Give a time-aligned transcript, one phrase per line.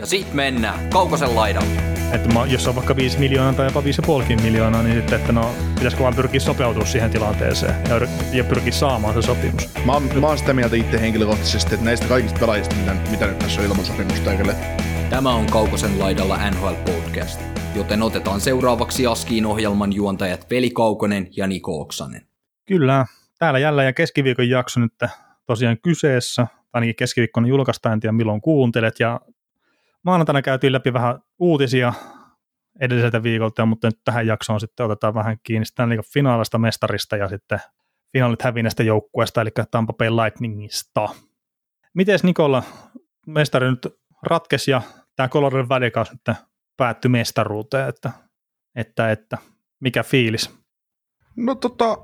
[0.00, 1.82] Ja sit mennään Kaukosen laidalle.
[2.12, 3.80] Että mä, jos on vaikka 5 miljoonaa tai jopa
[4.36, 8.00] 5,5 miljoonaa, niin sitten, että no, pitäisikö vaan pyrkiä sopeutumaan siihen tilanteeseen ja,
[8.32, 9.70] ja pyrkiä saamaan se sopimus.
[9.84, 13.38] Mä, oon- mä oon sitä mieltä itse henkilökohtaisesti, että näistä kaikista pelaajista, mitä, mitä nyt
[13.38, 14.44] tässä on ilman sopimusta eikä
[15.10, 17.40] Tämä on Kaukosen laidalla NHL Podcast,
[17.76, 22.22] joten otetaan seuraavaksi Askiin ohjelman juontajat Veli Kaukonen ja Niko Oksanen.
[22.66, 23.06] Kyllä,
[23.38, 24.94] täällä jälleen ja keskiviikon jakso nyt
[25.46, 29.20] tosiaan kyseessä, tai ainakin keskiviikkona julkaistaan, en tiedä milloin kuuntelet, ja
[30.02, 31.92] maanantaina käytiin läpi vähän uutisia
[32.80, 37.28] edelliseltä viikolta, mutta nyt tähän jaksoon sitten otetaan vähän kiinni Stanley Cup finaalista mestarista ja
[37.28, 37.60] sitten
[38.12, 41.08] finaalit hävinneestä joukkueesta, eli Tampa Bay Lightningista.
[41.94, 42.62] Mites Nikola,
[43.26, 43.86] mestari nyt
[44.22, 44.82] ratkesi ja
[45.16, 46.36] tämä Coloradon välikausi nyt
[46.76, 48.12] päättyi mestaruuteen, että,
[48.74, 49.38] että, että
[49.80, 50.60] mikä fiilis?
[51.36, 51.98] No tota,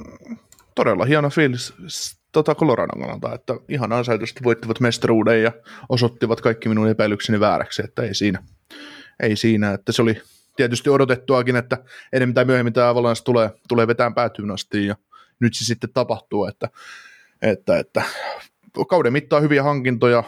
[0.74, 1.74] todella hieno fiilis
[2.36, 5.52] tota Coloradon kannalta, että ihan ansaitusti voittivat mestaruuden ja
[5.88, 8.42] osoittivat kaikki minun epäilykseni vääräksi, että ei siinä,
[9.22, 10.22] ei siinä, että se oli
[10.56, 11.78] tietysti odotettuakin, että
[12.12, 14.96] enemmän tai myöhemmin tämä Avalanche tulee, tulee vetään päätyyn asti ja
[15.40, 16.68] nyt se sitten tapahtuu, että,
[17.42, 18.02] että, että
[18.88, 20.24] kauden mittaan hyviä hankintoja,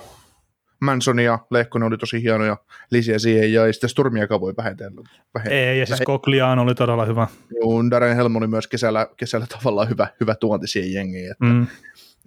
[0.81, 2.57] Manson ja Lehkonen oli tosi hienoja
[2.91, 5.03] lisiä siihen, ja ei sitä Sturmiakaan voi vähentellä.
[5.35, 5.71] vähentellä.
[5.71, 7.27] Ei, ja siis Kokliaan oli todella hyvä.
[7.61, 11.67] Joo, Darren Helm oli myös kesällä, kesällä tavallaan hyvä, hyvä tuonti siihen jengiin, että, mm.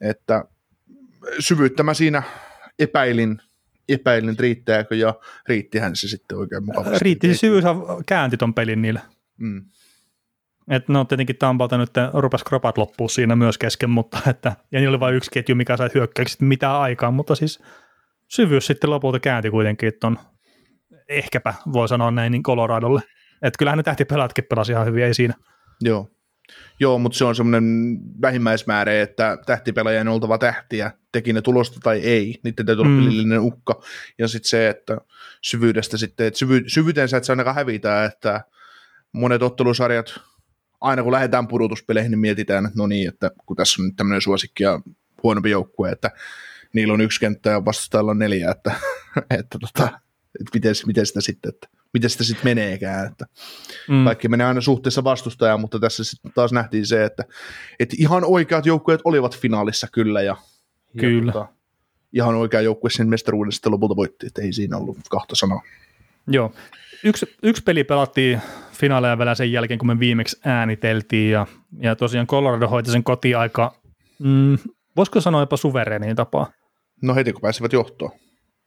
[0.02, 0.46] Että
[1.40, 2.24] syvyyttä mä siinä
[2.80, 3.42] epäilin,
[3.90, 5.14] epäilin, riittääkö, ja
[5.48, 7.00] riittihän se sitten oikein mukavasti.
[7.02, 7.64] Riitti se syvyys
[8.06, 9.02] käänti ton pelin niille.
[9.38, 9.66] Mm.
[10.70, 14.92] Et no tietenkin Tampalta nyt rupesi kropat loppua siinä myös kesken, mutta että, ja niillä
[14.92, 17.60] oli vain yksi ketju, mikä sai hyökkäykset mitään aikaa, mutta siis
[18.28, 20.20] syvyys sitten lopulta käänti kuitenkin ton,
[21.10, 23.02] ehkäpä voi sanoa näin, niin Coloradolle.
[23.42, 25.34] Että kyllähän ne tähtipelatkin pelasi ihan hyvin, ei siinä.
[25.82, 26.10] Joo.
[26.80, 32.00] Joo, mutta se on semmoinen vähimmäismäärä, että tähtipelaajien on oltava tähtiä, teki ne tulosta tai
[32.00, 33.00] ei, niiden täytyy olla Mm.
[33.00, 33.82] pelillinen uhka.
[34.18, 34.98] Ja sitten se, että
[35.42, 38.42] syvyydestä sitten, että syvy, syvyytensä et saa ainakaan hävitä, että
[39.12, 40.20] monet ottelusarjat,
[40.82, 44.22] aina kun lähdetään pudotuspeleihin, niin mietitään, että no niin, että kun tässä on nyt tämmöinen
[44.22, 44.80] suosikki ja
[45.24, 46.12] huonompi joukkue, että
[46.74, 48.72] niillä on yksi kenttä ja vastustajalla on neljä, että,
[49.40, 49.84] että, tota,
[50.40, 53.26] että miten, miten sitä sitten, että miten sitä sitten meneekään, että
[53.88, 54.06] Mm.
[54.06, 57.24] kaikki menee aina suhteessa vastustajaan, mutta tässä sitten taas nähtiin se, että,
[57.80, 60.36] että ihan oikeat joukkueet olivat finaalissa kyllä ja,
[61.00, 61.30] Kyllä.
[61.30, 61.48] ja tota,
[62.14, 65.62] ihan oikea joukkue sen mestaruuden sitten lopulta voitti, että ei siinä ollut kahta sanaa.
[66.28, 66.54] Joo.
[67.04, 68.42] Yksi, yksi peli pelattiin
[68.74, 71.48] finaaleja vielä sen jälkeen, kun me viimeksi ääniteltiin, ja,
[71.80, 73.74] ja tosiaan Colorado hoiti sen kotiaika,
[74.20, 74.58] mm,
[74.96, 76.52] voisiko sanoa jopa suvereeniin tapaa.
[77.02, 78.12] No heti kun pääsivät johtoon.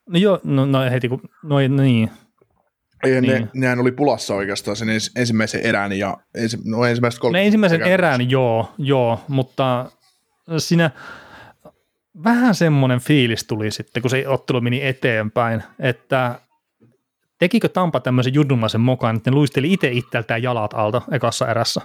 [0.09, 2.11] No joo, no, no heti kun, no niin,
[3.05, 3.33] Ei, Niin.
[3.33, 7.39] ne, nehän oli pulassa oikeastaan sen ens, ensimmäisen erän ja ensi, no ensimmäiset kolme.
[7.39, 9.91] Ne ensimmäisen sekä- erän joo, joo, mutta
[10.59, 10.91] siinä
[12.25, 16.39] vähän semmoinen fiilis tuli sitten, kun se ottelu meni eteenpäin, että
[17.39, 21.81] tekikö Tampa tämmöisen judunmaisen mokan, että ne luisteli itse itseltään jalat alta ekassa erässä.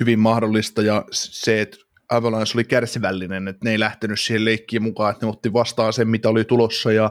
[0.00, 1.76] hyvin mahdollista ja se, että
[2.10, 6.08] Avalanche oli kärsivällinen, että ne ei lähtenyt siihen leikkiin mukaan, että ne otti vastaan sen,
[6.08, 7.10] mitä oli tulossa ja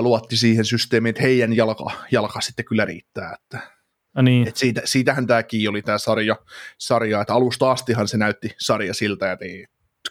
[0.00, 3.36] luotti siihen systeemiin, että heidän jalka, jalka sitten kyllä riittää.
[3.42, 3.70] Että,
[4.16, 6.36] Ja niin, et siitä, siitähän tämäkin oli tämä sarja,
[6.78, 9.66] sarja, että alusta astihan se näytti sarja siltä, että ei,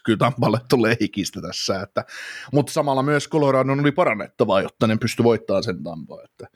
[0.06, 2.06] kyllä Tampalle tulee hikistä tässä, että,
[2.54, 6.48] mutta samalla myös Coloradon oli parannettavaa, jotta ne pysty voittamaan sen Tampaa, että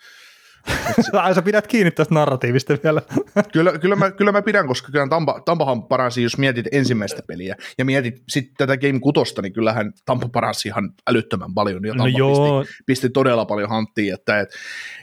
[1.13, 3.01] Ai sä pidät kiinni tästä narratiivista vielä.
[3.53, 7.55] Kyllä, kyllä, mä, kyllä mä pidän, koska kyllä Tampa, Tampahan paransi, jos mietit ensimmäistä peliä.
[7.77, 11.85] Ja mietit sitten tätä Game 6, niin kyllähän Tampa paransi ihan älyttömän paljon.
[11.85, 14.49] Ja No Tampa joo, pisti, pisti, todella paljon hanttiin, että et,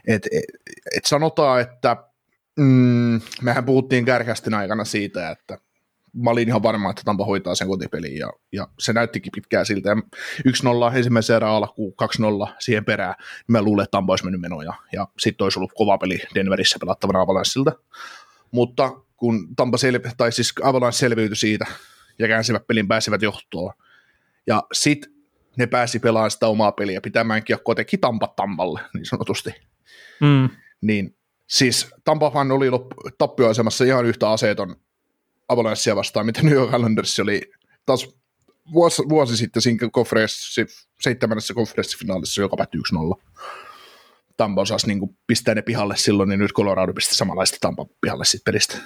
[0.06, 0.44] et, et,
[0.96, 1.96] et sanotaan, että
[2.56, 5.58] mm, mehän puhuttiin kärkästen aikana siitä, että
[6.14, 9.88] mä olin ihan varma, että Tampa hoitaa sen kotipeliin ja, ja se näyttikin pitkään siltä.
[9.88, 9.94] Ja
[10.92, 11.94] 1-0 ensimmäisen erän alkuun,
[12.48, 13.14] 2-0 siihen perään.
[13.18, 16.76] Niin mä luulen, että Tampa olisi mennyt menoja ja sitten olisi ollut kova peli Denverissä
[16.80, 17.72] pelattavana Avalanssilta.
[18.50, 21.66] Mutta kun Tampa selvi, tai siis Avalanche selviytyi siitä
[22.18, 23.72] ja käänsivät pelin, pääsivät johtoon.
[24.46, 25.10] Ja sitten
[25.58, 29.50] ne pääsi pelaamaan sitä omaa peliä, pitämään kiekkoa, teki Tampa Tampalle niin sanotusti.
[30.20, 30.48] mm,
[30.80, 31.16] Niin
[31.46, 34.76] siis Tampahan oli loppu- tappioasemassa ihan yhtä aseeton
[35.48, 37.42] Avalancea vastaan, mitä New York Islanders oli
[37.86, 38.08] taas
[38.72, 40.66] vuosi, vuosi sitten siinä konferenssi,
[41.00, 42.80] seitsemännessä konferenssifinaalissa, joka päättyi
[43.16, 43.22] 1-0.
[44.36, 48.52] Tampa osasi niin pistää ne pihalle silloin, niin nyt Colorado pisti samanlaista Tampa pihalle sitten
[48.52, 48.78] pelistä.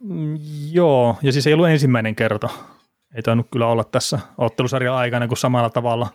[0.00, 0.38] Mm,
[0.72, 2.48] Joo, ja siis ei ollut ensimmäinen kerta.
[3.14, 6.08] Ei tainnut kyllä olla tässä ottelusarjan aikana, kun samalla tavalla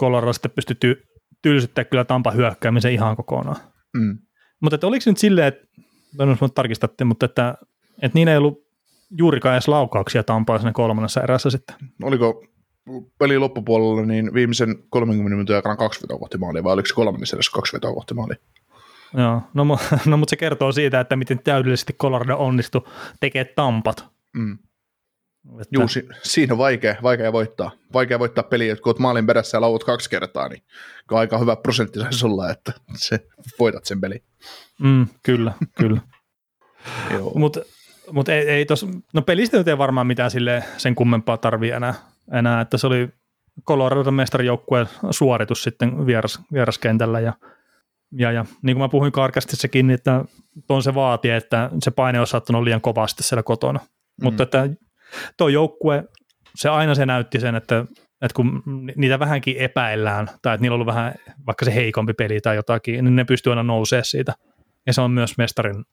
[0.00, 1.02] Colorado sitten pystytty
[1.42, 3.56] tylsyttää kyllä Tampa hyökkäämisen ihan kokonaan.
[3.94, 4.18] Mm.
[4.60, 5.66] Mutta oliko se nyt silleen, että,
[6.20, 7.54] en tarkistatte, mutta että,
[8.02, 8.66] että niin ei ollut
[9.18, 11.76] juurikaan edes laukauksia Tampaa siinä kolmannessa erässä sitten.
[12.02, 12.44] Oliko
[13.18, 17.36] peli loppupuolella niin viimeisen 30 minuutin aikana kaksi vetoa kohti maalia, vai oliko se kolmannessa
[17.36, 18.36] erässä kaksi vetoa kohti maalia?
[19.16, 19.64] Joo, no,
[20.06, 22.82] no mutta se kertoo siitä, että miten täydellisesti Colorado onnistui
[23.20, 24.04] tekemään tampat.
[24.36, 24.58] Mm.
[25.60, 25.68] Että...
[25.70, 27.70] Juu, si- siinä on vaikea, vaikea voittaa.
[27.92, 30.62] Vaikea voittaa peliä, että kun olet maalin perässä ja lauot kaksi kertaa, niin
[31.10, 33.26] aika hyvä prosentti saisi olla, että se,
[33.58, 34.22] voitat sen peli.
[34.82, 36.00] Mm, kyllä, kyllä.
[37.34, 37.60] Mutta
[38.12, 41.94] mut ei, ei tos, no pelistä nyt ei varmaan mitään sille sen kummempaa tarvii enää,
[42.32, 43.08] enää, että se oli
[43.66, 47.32] Colorado mestarijoukkueen suoritus sitten vieras, vieraskentällä ja,
[48.12, 50.24] ja, ja niin kuin mä puhuin karkastissakin, niin että
[50.66, 53.78] ton se vaatii, että se paine on saattanut liian kovasti siellä kotona.
[53.78, 54.24] Mm.
[54.24, 54.68] Mutta että
[55.36, 56.04] tuo joukkue,
[56.54, 57.84] se aina se näytti sen, että,
[58.22, 58.62] että kun
[58.96, 61.14] niitä vähänkin epäillään, tai että niillä on ollut vähän
[61.46, 64.34] vaikka se heikompi peli tai jotakin, niin ne pystyy aina nousemaan siitä.
[64.86, 65.84] Ja se on myös mestarin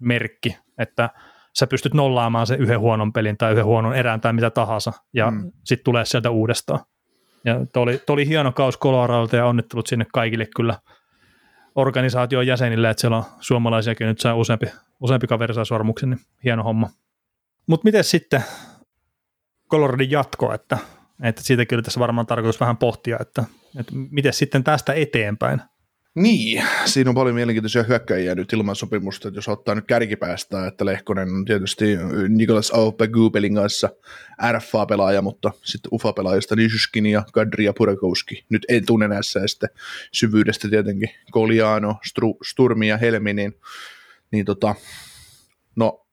[0.00, 1.10] merkki, että
[1.58, 5.30] sä pystyt nollaamaan sen yhden huonon pelin tai yhden huonon erään tai mitä tahansa, ja
[5.30, 5.52] mm.
[5.64, 6.80] sitten tulee sieltä uudestaan.
[7.44, 10.78] Ja tuo oli, oli hieno kaus Coloradolta ja onnittelut sinne kaikille kyllä
[11.74, 14.66] organisaation jäsenille, että siellä on suomalaisiakin nyt saa useampi,
[15.00, 16.90] useampi kaveri saa sormuksen, niin hieno homma.
[17.66, 18.44] Mutta miten sitten
[19.70, 20.78] Coloradin jatko, että,
[21.22, 23.44] että siitäkin oli tässä varmaan tarkoitus vähän pohtia, että,
[23.78, 25.60] että miten sitten tästä eteenpäin?
[26.14, 30.84] Niin, siinä on paljon mielenkiintoisia hyökkäjiä nyt ilman sopimusta, että jos ottaa nyt kärkipäästä, että
[30.84, 31.84] Lehkonen on tietysti
[32.28, 33.90] Nikolas Aupe Goopelin kanssa
[34.52, 38.44] RFA-pelaaja, mutta sitten UFA-pelaajista Nishuskin ja Kadri ja Purakowski.
[38.48, 39.68] Nyt en tunne näissä ja sitten
[40.12, 41.96] syvyydestä tietenkin Koliano,
[42.44, 43.60] Sturmi ja Helmi, niin,
[44.30, 44.74] niin tota,
[45.76, 46.06] no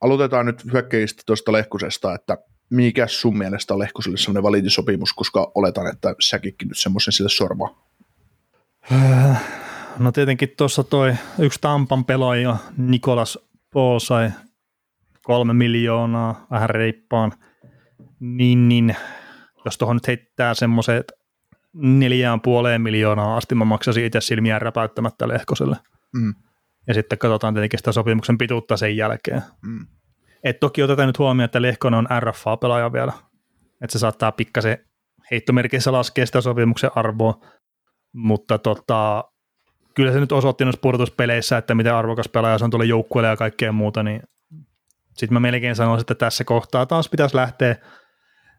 [0.00, 2.38] aloitetaan nyt hyökkäjistä tuosta Lehkusesta, että
[2.70, 7.91] mikä sun mielestä on Lehkuselle sellainen valitisopimus, koska oletan, että säkin nyt semmoisen sille sormaa.
[9.98, 13.38] No tietenkin tuossa toi yksi Tampan pelaaja, Nikolas
[13.70, 14.30] Po sai
[15.22, 17.32] kolme miljoonaa, vähän reippaan,
[18.20, 18.96] niin, niin
[19.64, 21.12] jos tuohon nyt heittää semmoiset
[21.72, 25.76] neljään puoleen miljoonaa asti, mä maksasin itse silmiä räpäyttämättä Lehkoselle.
[26.12, 26.34] Mm
[26.86, 29.42] ja sitten katsotaan tietenkin sitä sopimuksen pituutta sen jälkeen.
[29.62, 29.86] Mm.
[30.44, 33.12] Et toki otetaan nyt huomioon, että Lehkonen on RFA-pelaaja vielä,
[33.80, 34.78] että se saattaa pikkasen
[35.30, 37.40] heittomerkeissä laskea sitä sopimuksen arvoa,
[38.12, 39.24] mutta tota,
[39.94, 43.36] kyllä se nyt osoitti noissa purtuspeleissä, että miten arvokas pelaaja se on tuolle joukkueelle ja
[43.36, 44.22] kaikkea muuta, niin
[45.16, 47.76] sitten mä melkein sanoisin, että tässä kohtaa taas pitäisi lähteä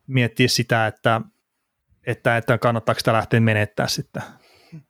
[0.07, 1.21] miettiä sitä, että,
[2.07, 4.23] että, että kannattaako sitä lähteä menettää sitten.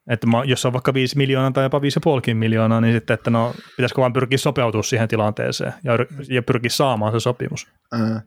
[0.10, 4.02] Että jos on vaikka 5 miljoonaa tai jopa 5,5 miljoonaa, niin sitten, että no, pitäisikö
[4.02, 5.94] vaan pyrkiä sopeutumaan siihen tilanteeseen ja,
[6.30, 7.68] ja pyrkiä saamaan se sopimus.
[7.94, 8.24] Äh.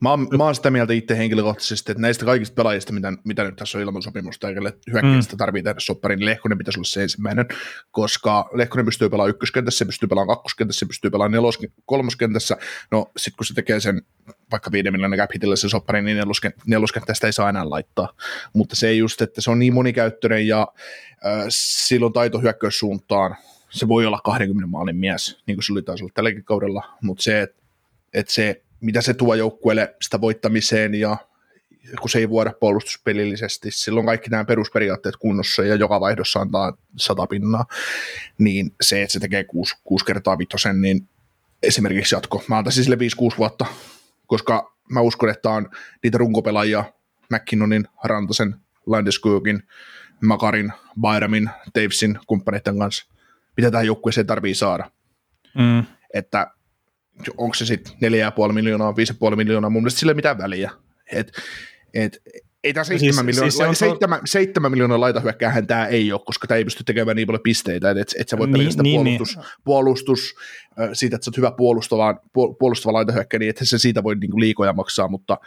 [0.00, 3.56] Mä oon, mä oon sitä mieltä itse henkilökohtaisesti, että näistä kaikista pelaajista, mitä, mitä nyt
[3.56, 4.60] tässä on ilman sopimusta, eikä
[4.92, 5.38] hyökkäistä mm.
[5.38, 7.46] tarvitsee tehdä soppari, niin Lehkonen pitäisi olla se ensimmäinen,
[7.90, 12.56] koska Lehkonen pystyy pelaamaan ykköskentässä, se pystyy pelaamaan kakkoskentässä, se pystyy pelaamaan nelos, kolmoskentässä.
[12.90, 14.02] No sitten kun se tekee sen
[14.50, 16.18] vaikka viiden miljoonan cap hitille se soppari, niin
[16.66, 18.08] neloskentästä ei saa enää laittaa.
[18.52, 20.68] Mutta se ei just, että se on niin monikäyttöinen ja
[21.26, 23.36] äh, silloin taito hyökkäyssuuntaan,
[23.70, 27.22] se voi olla 20 maalin mies, niin kuin se oli taas ollut tälläkin kaudella, mutta
[27.22, 27.62] se, että
[28.14, 31.16] et se mitä se tuo joukkueelle sitä voittamiseen ja
[32.00, 37.26] kun se ei vuoda puolustuspelillisesti, silloin kaikki nämä perusperiaatteet kunnossa ja joka vaihdossa antaa sata
[37.26, 37.66] pinnaa,
[38.38, 41.08] niin se, että se tekee kuusi, kuusi kertaa vitosen, niin
[41.62, 42.44] esimerkiksi jatko.
[42.48, 42.96] Mä antaisin sille
[43.32, 43.66] 5-6 vuotta,
[44.26, 45.70] koska mä uskon, että on
[46.02, 46.84] niitä runkopelaajia
[47.30, 48.54] McKinnonin, Rantasen,
[48.86, 49.62] Landeskogin,
[50.22, 53.06] Makarin, Bayramin, Tavesin kumppaneiden kanssa,
[53.56, 54.90] mitä tähän joukkueeseen tarvii saada.
[55.54, 55.84] Mm.
[56.14, 56.50] Että
[57.36, 57.92] onko se sitten
[58.48, 58.94] 4,5 miljoonaa,
[59.30, 60.70] 5,5 miljoonaa, mun mielestä sillä ei mitään väliä.
[61.12, 61.32] Et,
[61.94, 62.22] et,
[62.64, 66.46] ei tämä 7 siis, miljoonaa, siis on 7, 7 miljoonaa laitahyökkäähän tämä ei ole, koska
[66.46, 69.00] tämä ei pysty tekemään niin paljon pisteitä, että et, et sä voit niin, pelkästään niin,
[69.04, 69.46] puolustus, niin.
[69.64, 70.34] puolustus
[70.92, 72.14] siitä, että sä oot hyvä puolustava,
[72.58, 75.38] puolustava laitahyökkä, niin että se siitä voi niinku liikoja maksaa, mutta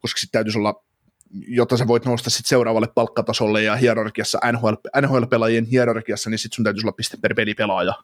[0.00, 0.84] koska sitten täytyisi olla
[1.48, 6.64] jotta sä voit nousta sit seuraavalle palkkatasolle ja hierarkiassa, NHL, NHL-pelaajien hierarkiassa, niin sitten sun
[6.64, 7.94] täytyisi olla piste per pelaaja.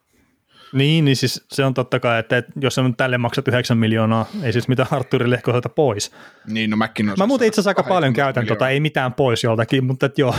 [0.74, 4.52] Niin, niin siis se on totta kai, että jos on tälle maksat 9 miljoonaa, ei
[4.52, 6.12] siis mitään Arturi Lehkoselta pois.
[6.46, 9.84] Niin, no mäkin Mä muuten itse asiassa aika paljon käytän tota, ei mitään pois joltakin,
[9.84, 10.34] mutta et joo,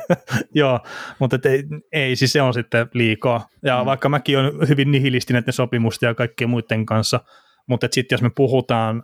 [0.54, 0.80] joo
[1.18, 3.48] mutta et ei, ei, siis se on sitten liikaa.
[3.62, 3.86] Ja mm.
[3.86, 7.20] vaikka mäkin on hyvin nihilistinen näiden sopimusten ja kaikkien muiden kanssa,
[7.66, 9.02] mutta sitten jos me puhutaan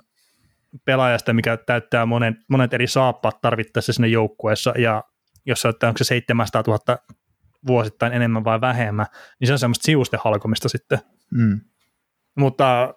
[0.84, 5.04] pelaajasta, mikä täyttää monet, monet eri saappaat tarvittaessa sinne joukkueessa, ja
[5.46, 6.98] jos se onko se 700 000
[7.66, 9.06] vuosittain enemmän vai vähemmän,
[9.40, 10.98] niin se on semmoista siusten halkomista sitten.
[11.30, 11.60] Mm.
[12.36, 12.94] Mutta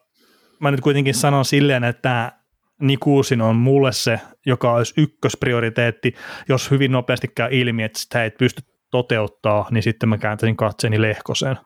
[0.60, 2.32] mä nyt kuitenkin sanon silleen, että
[2.82, 6.16] Nikuusin on mulle se, joka olisi ykkösprioriteetti,
[6.50, 11.02] jos hyvin nopeasti käy ilmi, että sitä ei pysty toteuttaa, niin sitten mä kääntäisin katseeni
[11.02, 11.58] Lehkoseen.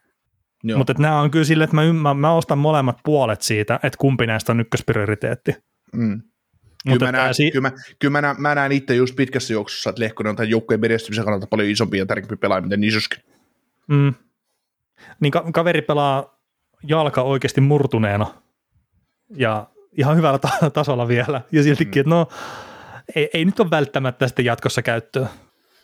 [0.64, 0.78] Joo.
[0.78, 4.28] Mutta nämä on kyllä silleen, että mä, mä, mä ostan molemmat puolet siitä, että kumpi
[4.28, 5.56] näistä on ykkösprioriteetti.
[5.96, 6.22] Mm.
[6.86, 9.54] Mutta Kyllä, mä näen, si- kyllä, mä, kyllä mä, näen, mä näen itse just pitkässä
[9.54, 13.24] juoksussa, että Lehkonen on tämän joukkueen menestymisen kannalta paljon isompi ja tärkeämpi pelaaja, miten Nisuskin.
[13.88, 14.14] Mm.
[15.20, 16.40] Niin ka- kaveri pelaa
[16.84, 18.28] jalka oikeasti murtuneena
[19.36, 21.42] ja ihan hyvällä ta- tasolla vielä.
[21.52, 22.28] Ja siltikin, että no
[23.16, 25.28] ei, ei nyt ole välttämättä sitten jatkossa käyttöä.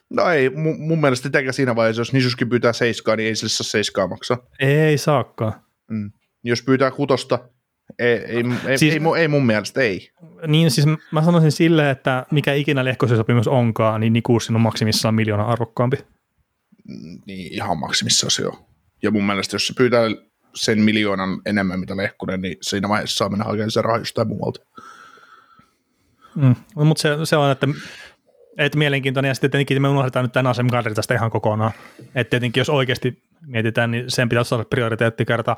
[0.10, 3.50] No ei, mun, mun mielestä tietenkään siinä vaiheessa, jos Nisuskin pyytää seiskaa, niin ei sille
[3.50, 4.38] saa seiskaa maksaa.
[4.60, 5.54] Ei saakaan.
[5.90, 6.12] Mm.
[6.44, 7.40] Jos pyytää kutosta,
[8.00, 10.12] ei, ei, ei, Siis- ei, mu- ei mun mielestä, ei.
[10.48, 15.16] Niin siis mä sanoisin silleen, että mikä ikinä Lehkosen sopimus onkaan, niin Nikuussin on maksimissaan
[15.16, 15.98] miljoona arvokkaampi.
[17.26, 18.58] Niin ihan maksimissaan se on.
[19.02, 20.02] Ja mun mielestä, jos se pyytää
[20.56, 24.60] sen miljoonan enemmän, mitä Lehkonen, niin siinä vaiheessa saa mennä hakemaan sen rahaa jostain muualta.
[26.36, 26.56] Mm.
[26.76, 27.68] Mutta se, se, on, että,
[28.58, 31.72] että mielenkiintoinen, ja sitten tietenkin me unohdetaan nyt tämän Asem tästä ihan kokonaan.
[32.16, 35.58] Että tietenkin jos oikeasti mietitään, niin sen pitäisi olla prioriteetti kerta.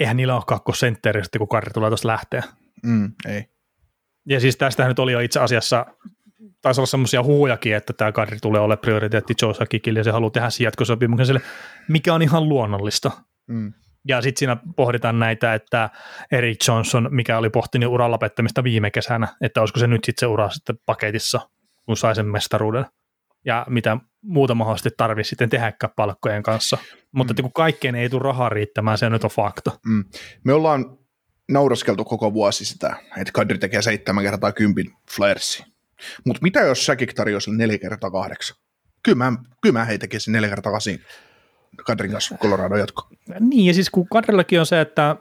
[0.00, 2.42] Eihän niillä ole kakkosentteri sitten, kun Kadri tulee tuosta lähteä.
[2.82, 3.44] Mm, ei.
[4.28, 5.86] Ja siis tästähän nyt oli jo itse asiassa,
[6.62, 10.30] taisi olla semmoisia huhujakin, että tämä Kadri tulee olemaan prioriteetti Joe Sakikille, ja se haluaa
[10.30, 11.40] tehdä sen jatkosopimuksen sille,
[11.88, 13.10] mikä on ihan luonnollista.
[13.46, 13.72] Mm.
[14.08, 15.90] Ja sitten siinä pohditaan näitä, että
[16.32, 20.26] Eric Johnson, mikä oli pohtinut uran lopettamista viime kesänä, että olisiko se nyt sitten se
[20.26, 21.40] ura sitten paketissa,
[21.86, 22.86] kun sai sen mestaruuden.
[23.44, 26.78] Ja mitä muuta mahdollisesti tarvitsisi sitten tehdäkään palkkojen kanssa.
[27.12, 27.36] Mutta Mm.
[27.38, 27.42] mm.
[27.42, 29.70] kun kaikkeen ei tule rahaa riittämään, se nyt on fakta.
[29.86, 30.04] Mm.
[30.44, 30.98] Me ollaan
[31.50, 35.64] nauraskeltu koko vuosi sitä, että Kadri tekee seitsemän kertaa kympin flyersi.
[36.26, 38.56] Mutta mitä jos Säkik tarjoaa sille neljä kertaa kahdeksan?
[39.02, 41.00] Kyllä mä, kyllä mä hei tekisin neljä kertaa kasin
[41.86, 43.08] Kadrin kanssa Colorado jatko.
[43.40, 45.16] Niin, ja siis kun Kadrillakin on se, että,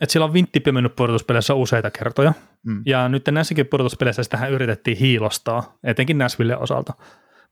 [0.00, 2.32] että sillä on vinttipio mennyt pudotuspeleissä useita kertoja,
[2.66, 2.82] Mm.
[2.86, 6.92] ja nyt näissäkin pudotuspeleissä sitähän yritettiin hiilostaa, etenkin Nashville osalta.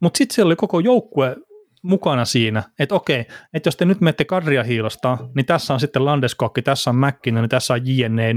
[0.05, 1.37] Mutta sitten siellä oli koko joukkue
[1.83, 6.05] mukana siinä, että okei, että jos te nyt menette Kadria hiilostaa, niin tässä on sitten
[6.05, 8.35] Landeskokki, tässä on McKinnon, niin tässä on JNE.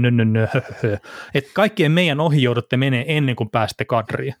[1.34, 4.34] Että kaikkien meidän ohi joudutte menee ennen kuin pääsette Kadriin.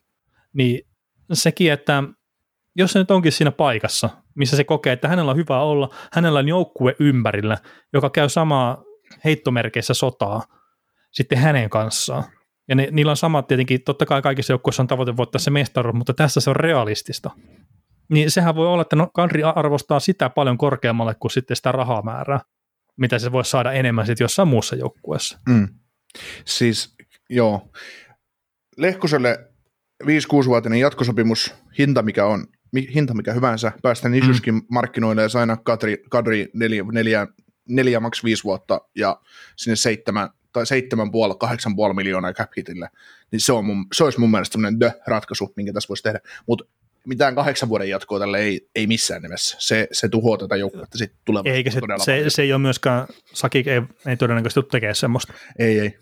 [0.52, 0.86] Niin
[1.32, 2.02] sekin, että
[2.76, 6.38] jos se nyt onkin siinä paikassa, missä se kokee, että hänellä on hyvä olla, hänellä
[6.38, 7.58] on joukkue ympärillä,
[7.92, 8.82] joka käy samaa
[9.24, 10.42] heittomerkeissä sotaa
[11.10, 12.24] sitten hänen kanssaan.
[12.68, 15.94] Ja ne, niillä on samat tietenkin, totta kai kaikissa joukkueissa on tavoite voittaa se mestaruus,
[15.94, 17.30] mutta tässä se on realistista.
[18.08, 22.40] Niin sehän voi olla, että no, Kadri arvostaa sitä paljon korkeammalle kuin sitten sitä rahamäärää,
[22.96, 25.38] mitä se voisi saada enemmän sitten jossain muussa joukkueessa.
[25.48, 25.68] Mm.
[26.44, 26.96] Siis,
[27.30, 27.70] joo.
[28.76, 29.50] Lehkoselle
[30.04, 34.62] 5-6-vuotinen jatkosopimus, hinta mikä on, mi- hinta mikä hyvänsä, päästä Nisuskin mm.
[34.70, 37.26] markkinoille ja saina Kadri, Kadri neljä, neljä,
[37.68, 39.20] neljä maks viisi vuotta ja
[39.56, 42.88] sinne seitsemän tai seitsemän puoli, kahdeksan puoli miljoonaa cap hitille,
[43.32, 46.64] niin se, on mun, se olisi mun mielestä semmoinen the-ratkaisu, minkä tässä voisi tehdä, mutta
[47.06, 49.56] mitään kahdeksan vuoden jatkoa tälle ei, ei missään nimessä.
[49.60, 52.30] Se, se tuhoaa tätä joukkuetta sitten tulevaisuudessa Eikä se, se, paljon.
[52.30, 55.32] se ei ole myöskään, Saki ei, ei todennäköisesti tule tekemään semmoista.
[55.58, 55.98] Ei, ei.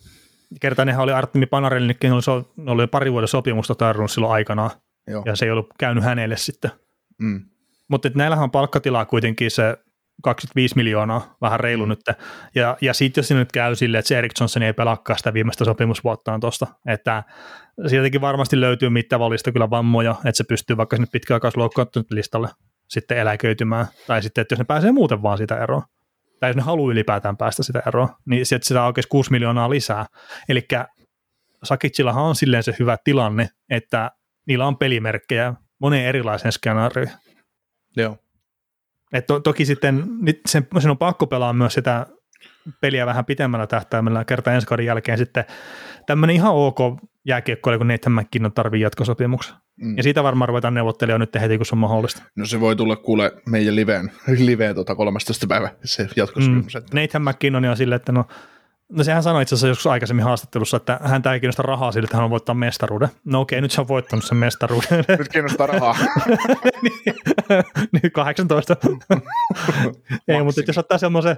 [0.60, 4.70] Kertainenhan oli Artemi Panarellinkin, oli, oli pari vuoden sopimusta tarvinnut silloin aikanaan,
[5.06, 5.22] Joo.
[5.26, 6.70] ja se ei ollut käynyt hänelle sitten.
[7.18, 7.44] Mm.
[7.88, 9.76] Mutta näillähän on palkkatilaa kuitenkin se
[10.22, 12.00] 25 miljoonaa, vähän reilu nyt.
[12.54, 15.34] Ja, ja sitten jos se nyt käy silleen, että se Erik Johnson ei pelakkaa sitä
[15.34, 17.22] viimeistä sopimusvuottaan tuosta, että
[17.86, 22.48] sieltäkin varmasti löytyy mittavalista kyllä vammoja, että se pystyy vaikka sinne pitkäaikaisloukkaantunut listalle
[22.88, 25.82] sitten eläköitymään, tai sitten, että jos ne pääsee muuten vaan sitä eroon,
[26.40, 30.06] tai jos ne haluaa ylipäätään päästä sitä eroon, niin sieltä sitä oikeasti 6 miljoonaa lisää.
[30.48, 30.66] Eli
[31.64, 34.10] Sakitsillahan on silleen se hyvä tilanne, että
[34.46, 37.10] niillä on pelimerkkejä moneen erilaiseen skenaarioon.
[37.96, 38.18] Joo.
[39.16, 42.06] Et to, toki sitten nyt sen, sen on pakko pelaa myös sitä
[42.80, 45.44] peliä vähän pitemmällä tähtäimellä kerta ensi kauden jälkeen sitten
[46.06, 46.78] tämmöinen ihan ok
[47.24, 49.56] jääkiekkoilija, kun Nathan McKinnon tarvii jatkosopimuksen.
[49.80, 49.96] Mm.
[49.96, 52.22] Ja siitä varmaan ruvetaan neuvottelemaan nyt heti, kun se on mahdollista.
[52.36, 54.12] No se voi tulla kuule meidän liveen,
[54.46, 55.46] liveen tota 13.
[55.46, 56.74] päivä se jatkosopimus.
[56.74, 57.00] Mm.
[57.00, 58.24] Nathan McKinnon on silleen, että no,
[58.88, 62.16] no sehän sanoi itse asiassa joskus aikaisemmin haastattelussa, että hän ei kiinnosta rahaa sille, että
[62.16, 63.08] hän on voittaa mestaruuden.
[63.24, 65.04] No okei, nyt se on voittanut sen mestaruuden.
[65.18, 65.96] Nyt kiinnostaa rahaa.
[67.92, 68.76] niin 18.
[70.28, 71.36] Ei, mutta jos ottaa semmoisen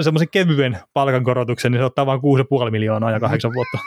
[0.00, 2.20] semmoisen kevyen palkankorotuksen, niin se ottaa vain
[2.64, 3.78] 6,5 miljoonaa ja kahdeksan vuotta.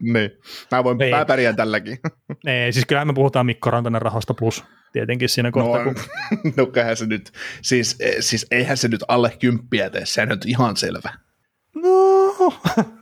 [0.00, 0.30] niin.
[0.70, 1.12] Mä voin, Ei.
[1.26, 1.98] pärjään tälläkin.
[2.46, 5.84] Ei, siis kyllä me puhutaan Mikko Rantanen rahasta plus tietenkin siinä kohtaa.
[5.84, 5.92] No,
[6.66, 6.82] kun...
[6.84, 10.76] no se nyt, siis, eh, siis eihän se nyt alle kymppiä tee, sehän nyt ihan
[10.76, 11.12] selvä.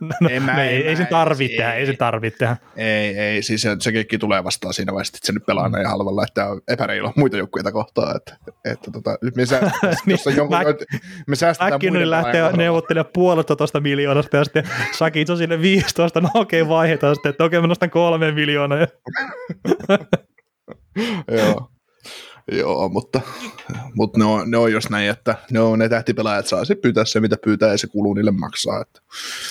[0.01, 1.57] No, no, En mä- no, en ei, ei mä- se tarvitse ei.
[1.57, 2.57] tehdä, ei se tarvitse tehdä.
[2.75, 5.87] Ei, ei, siis se, se kekki tulee vastaan siinä vaiheessa, että se nyt pelaa näin
[5.87, 8.35] halvalla, että on epäreilu muita joukkueita kohtaan, että,
[8.65, 12.51] että tota, nyt me, sää, Niin, jos on jonkun, Mac- me säästetään Mäkin muiden lähtee
[12.51, 17.43] neuvottelemaan puolesta tuosta miljoonasta ja sitten Sakit on sille 15, no okei vaihdetaan sitten, että
[17.43, 18.77] okei mä nostan kolme miljoonaa.
[21.37, 21.67] Joo.
[22.51, 23.21] Joo, mutta,
[23.95, 27.05] mutta ne, on, ne on jos näin, että ne on ne tähtipelaajat saa se pyytää
[27.05, 28.81] se, mitä pyytää ja se kuluu niille maksaa.
[28.81, 29.01] Että.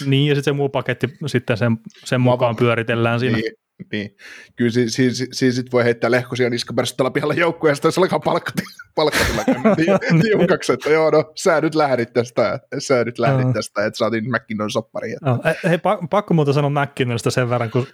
[0.06, 3.36] Niin, ja sitten se muu paketti sitten sen, sen mukaan pyöritellään siinä.
[3.36, 3.52] Niin,
[3.92, 4.16] niin.
[4.56, 7.34] Kyllä siinä si, si, si, sit voi heittää lehkosia niskapärsyttällä pihalla
[7.74, 8.62] sitten se alkaa palkkati,
[8.94, 9.42] palkkatilla
[10.22, 13.52] tiukaksi, että joo, no sä nyt lähdit tästä, sä nyt lähdit no.
[13.52, 15.16] tästä, että saatiin McKinnon soppariin.
[15.22, 15.78] No, hei,
[16.10, 17.86] pakko muuta sanoa McKinnonista sen verran, kun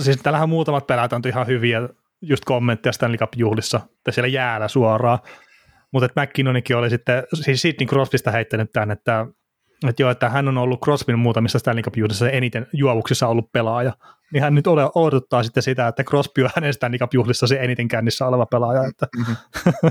[0.00, 1.88] siis täällähän muutamat pelaat on ihan hyviä
[2.22, 5.18] just kommentteja Stanley Cup-juhlissa, tai siellä jäällä suoraan,
[5.94, 9.26] mutta että McKinnonikin oli sitten, siis Sidney Crosbysta heittänyt tämän, että,
[9.88, 13.92] että joo, että hän on ollut Crosbyn muutamissa Stanley Cup-juhlissa eniten juovuksissa ollut pelaaja,
[14.32, 18.26] niin hän nyt odottaa sitten sitä, että Crosby on hänen Stanley Cup-juhlissa se eniten kännissä
[18.26, 19.36] oleva pelaaja, että mm-hmm.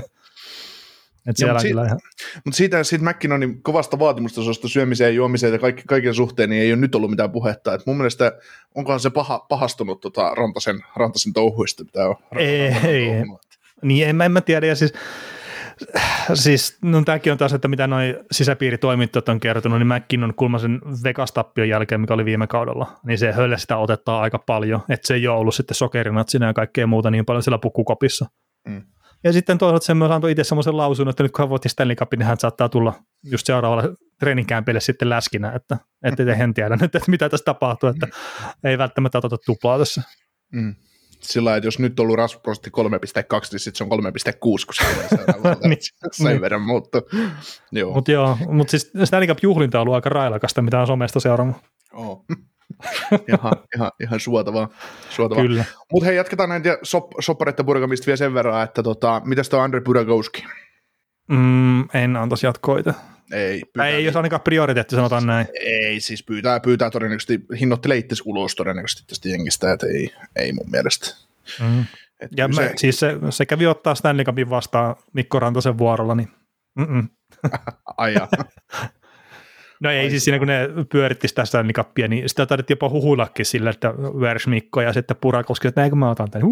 [1.26, 2.00] Et siellä mutta, siitä, ihan...
[2.44, 6.72] mutta siitä, siitä McKinnonin kovasta vaatimustasosta syömiseen ja juomiseen ja kaikki, kaiken suhteen niin ei
[6.72, 7.74] ole nyt ollut mitään puhetta.
[7.74, 8.32] Et mun mielestä
[8.74, 13.24] onkohan se paha, pahastunut tota Rantasen, Rantasen touhuista, mitä on Ei, ei, ei.
[13.82, 14.66] Niin en mä, en mä tiedä.
[14.66, 14.92] Ja siis,
[16.34, 21.68] siis no, tämäkin on taas, että mitä noin sisäpiiritoimittajat on kertonut, niin McKinnon kulmasen Vegas-tappion
[21.68, 25.28] jälkeen, mikä oli viime kaudella, niin se hölle sitä otettaa aika paljon, että se ei
[25.28, 28.26] ole ollut sitten sokerinat ja kaikkea muuta niin paljon siellä pukukopissa.
[28.68, 28.82] Mm.
[29.24, 31.96] Ja sitten toisaalta se myös antoi itse semmoisen lausun, että nyt kun hän voitti Stanley
[31.96, 33.82] Cupin, niin hän saattaa tulla just seuraavalla
[34.20, 38.08] treeninkämpille sitten läskinä, että, että en tiedä nyt, että mitä tässä tapahtuu, että
[38.64, 40.02] ei välttämättä oteta tuplaa tässä.
[40.52, 40.74] Mm.
[41.24, 42.82] Sillä että jos nyt on ollut rasvaprosentti 3,2,
[43.52, 44.84] niin sitten se on 3,6, kun se
[45.68, 45.78] niin,
[46.12, 46.40] sen niin.
[46.40, 47.00] verran muuttuu.
[47.94, 51.56] Mutta joo, mutta siis Stanley Cup-juhlinta on ollut aika railakasta, mitä on somesta seurannut.
[51.92, 52.24] Oh
[53.28, 54.68] ihan, ihan, ihan suotavaa.
[55.10, 55.42] suotavaa.
[55.44, 55.64] Kyllä.
[55.92, 59.80] Mutta hei, jatketaan näitä sop, soppareiden purkamista vielä sen verran, että tota, mitäs tuo Andre
[59.80, 60.44] Budagowski?
[61.28, 62.94] Mm, en antaisi jatkoita.
[63.32, 65.46] Ei, pyytää, ei jos ainakaan prioriteetti, sanotaan näin.
[65.60, 70.70] Ei, siis pyytää, pyytää todennäköisesti, hinnoittelee itse ulos todennäköisesti tästä jengistä, että ei, ei mun
[70.70, 71.16] mielestä.
[71.60, 71.84] Mm.
[72.36, 76.28] ja se, me, siis se, se kävi ottaa Stanley Cupin vastaan Mikko Rantasen vuorolla, niin
[77.96, 78.14] Ai
[79.80, 83.46] No ei siis siinä, kun ne pyöritti sitä Stanley Cupia, niin sitä taidettiin jopa huhullakin
[83.46, 86.48] sillä, että Vers Mikko ja sitten Purakoski, että näinkö mä otan tämän.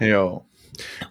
[0.10, 0.46] Joo.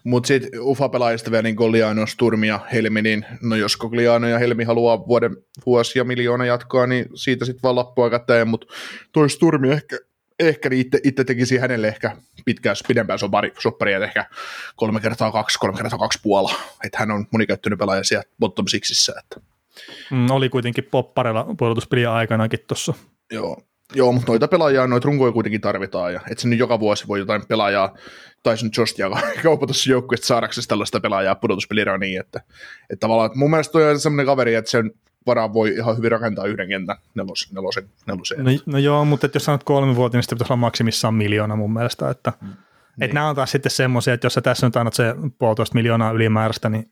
[0.04, 4.64] Mutta sitten UFA-pelaajista vielä niin Liano, Sturmi ja Helmi, niin no jos Liano ja Helmi
[4.64, 8.66] haluaa vuoden, vuosi ja miljoona jatkoa, niin siitä sitten vaan lappua käteen, mutta
[9.12, 9.98] toi Sturmi ehkä,
[10.38, 14.24] ehkä niin itse, itse tekisi hänelle ehkä pitkään, pidempään sopari, soppari, että ehkä
[14.76, 19.12] kolme kertaa kaksi, kolme kertaa kaksi puolella, että hän on monikäyttöinen pelaaja siellä bottom sixissä,
[19.18, 19.52] että.
[20.10, 22.94] Mm, oli kuitenkin popparella pudotuspelien aikanakin tuossa.
[23.32, 23.56] Joo,
[23.94, 27.18] Joo, mutta noita pelaajia, noita runkoja kuitenkin tarvitaan, ja et se nyt joka vuosi voi
[27.18, 27.94] jotain pelaajaa,
[28.42, 29.10] tai sen Jostia
[29.42, 32.40] kaupata sun joukkueesta saadaksesi tällaista pelaajaa pudotuspelirää niin, että,
[32.90, 34.90] että tavallaan, että mun mielestä toi on semmoinen kaveri, että sen
[35.26, 38.44] varaan voi ihan hyvin rakentaa yhden kentän nelos, nelosen, neloseen.
[38.44, 41.72] No, no joo, mutta jos sanot kolme vuotta, niin sitten pitäisi olla maksimissaan miljoona mun
[41.72, 42.48] mielestä, että mm.
[42.96, 43.04] Niin.
[43.04, 46.12] Et nämä on taas sitten semmoisia, että jos sä tässä nyt annat se puolitoista miljoonaa
[46.12, 46.90] ylimääräistä, niin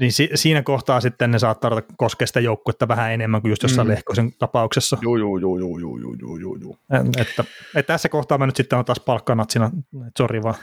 [0.00, 3.88] niin si- siinä kohtaa sitten ne saattaa koskea sitä joukkuetta vähän enemmän kuin just jossain
[3.88, 3.92] mm.
[3.92, 4.98] Lehkosen tapauksessa.
[5.02, 6.76] Joo, joo, joo, joo, joo, joo, joo, joo, joo.
[7.18, 7.44] Että,
[7.74, 9.70] että, tässä kohtaa mä nyt sitten on taas palkkanatsina,
[10.18, 10.54] sori vaan.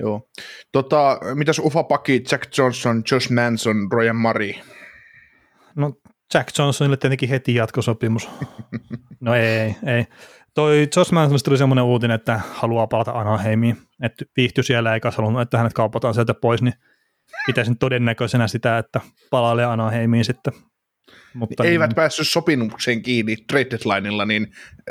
[0.00, 0.28] Joo.
[0.72, 4.52] Tota, mitäs Ufa Paki, Jack Johnson, Josh Manson, Ryan Murray?
[5.76, 5.92] No
[6.34, 8.30] Jack Johnsonille tietenkin heti jatkosopimus.
[9.20, 10.06] no ei, ei.
[10.54, 15.42] Toi Josh Mansonista tuli semmoinen uutinen, että haluaa palata Anaheimiin, että viihtyi siellä eikä halunnut,
[15.42, 16.74] että hänet kaupataan sieltä pois, niin
[17.46, 20.52] pitäisin todennäköisenä sitä, että palailee Anaheimiin sitten.
[21.34, 24.46] Mutta Eivät niin, päässyt sopimukseen kiinni trade deadlineilla, niin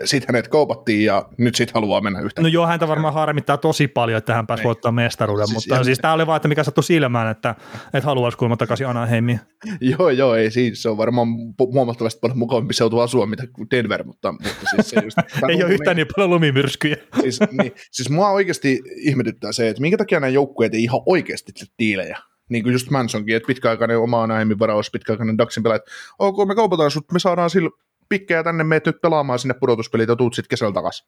[0.06, 2.42] sitten hänet kaupattiin ja nyt sitten haluaa mennä yhtä.
[2.42, 4.66] No joo, häntä varmaan harmittaa tosi paljon, että hän pääsi niin.
[4.66, 7.56] voittamaan mestaruuden, siis mutta siis tämä oli vaan, että mikä sattui silmään, että,
[7.94, 9.40] että haluaisi kuulemma takaisin Anaheimiin.
[9.82, 11.28] joo, joo, ei siis, se on varmaan
[11.60, 15.18] huomattavasti paljon mukavampi seutu asua, mitä Denver, mutta, mutta siis se just,
[15.50, 16.98] Ei ole yhtään niin paljon lumimyrskyjä.
[17.22, 21.52] siis, niin, siis mua oikeasti ihmetyttää se, että minkä takia nämä joukkueet ei ihan oikeasti
[21.80, 22.18] diilejä
[22.50, 26.56] niin kuin just Mansonkin, että pitkäaikainen oma näihin varaus, pitkäaikainen Daxin pelaaja, että ok, me
[26.56, 27.70] kaupataan sut, me saadaan sillä
[28.10, 31.08] pikkejä tänne, meet nyt pelaamaan sinne pudotuspelit ja tuut sitten kesällä takaisin.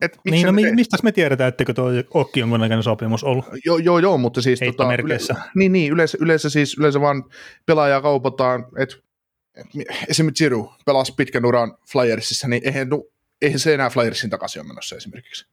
[0.00, 3.44] Et niin, no mi- mistä me tiedetään, etteikö tuo Okki jonkunnäköinen sopimus ollut?
[3.64, 4.60] Joo, joo, joo mutta siis...
[4.60, 5.18] Tota, yle,
[5.54, 7.24] niin, niin yleensä, yleensä, siis, yleensä vaan
[7.66, 8.96] pelaajaa kaupataan, että
[9.56, 9.66] et,
[10.08, 12.88] esimerkiksi Jiru pelasi pitkän uran Flyersissa, niin eihän,
[13.42, 15.46] eihän se enää Flyersin takaisin ole menossa esimerkiksi.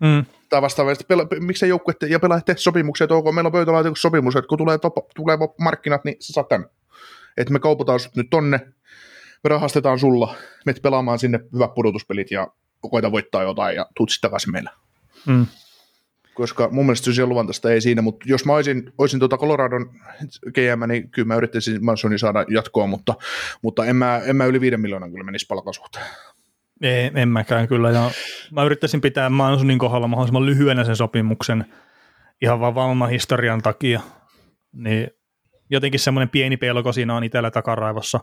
[0.00, 0.24] Mm.
[0.48, 4.36] Tai vastaavasti, pela- miksei joukkue ja pelaajat tee sopimuksia, että ok, meillä on pöytälaatikko sopimus,
[4.36, 6.66] että kun tulee, top, tulee markkinat, niin sä saat tänne.
[7.36, 8.58] Että me kaupataan sut nyt tonne,
[9.44, 10.34] me rahastetaan sulla,
[10.66, 12.48] menet pelaamaan sinne hyvät pudotuspelit ja
[12.90, 14.70] koita voittaa jotain ja tuut sitten takaisin meillä.
[15.26, 15.46] Mm.
[16.34, 19.90] Koska mun mielestä se on luvantaista ei siinä, mutta jos mä olisin, olisin tuota Coloradon
[20.54, 23.14] GM, niin kyllä mä yrittäisin Mansonin saada jatkoa, mutta,
[23.62, 26.06] mutta en, mä, en mä yli viiden miljoonan kyllä menisi palkasuhteen.
[26.82, 27.90] Ei, en mäkään kyllä.
[27.90, 28.10] Ja
[28.50, 31.74] mä yrittäisin pitää Mansonin kohdalla mahdollisimman lyhyenä sen sopimuksen,
[32.42, 34.00] ihan vaan vammahistorian takia,
[34.72, 35.10] niin
[35.70, 38.20] jotenkin semmoinen pieni pelko siinä on itsellä takaraivossa.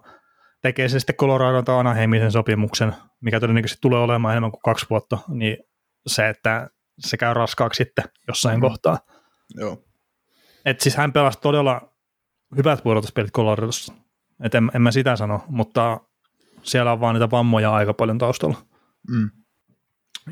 [0.62, 5.18] Tekee se sitten Colorado tai Anaheimin sopimuksen, mikä todennäköisesti tulee olemaan enemmän kuin kaksi vuotta,
[5.28, 5.58] niin
[6.08, 6.70] se, että
[7.00, 8.62] se käy raskaaksi sitten jossain mm.
[8.62, 9.00] kohtaa.
[9.56, 9.84] Joo.
[10.66, 11.94] Et siis hän pelasi todella
[12.58, 13.94] hyvät pudotuspelit Coloradossa.
[14.44, 16.00] Et en, en mä sitä sano, mutta
[16.64, 18.58] siellä on vaan niitä vammoja aika paljon taustalla.
[19.10, 19.30] Mm.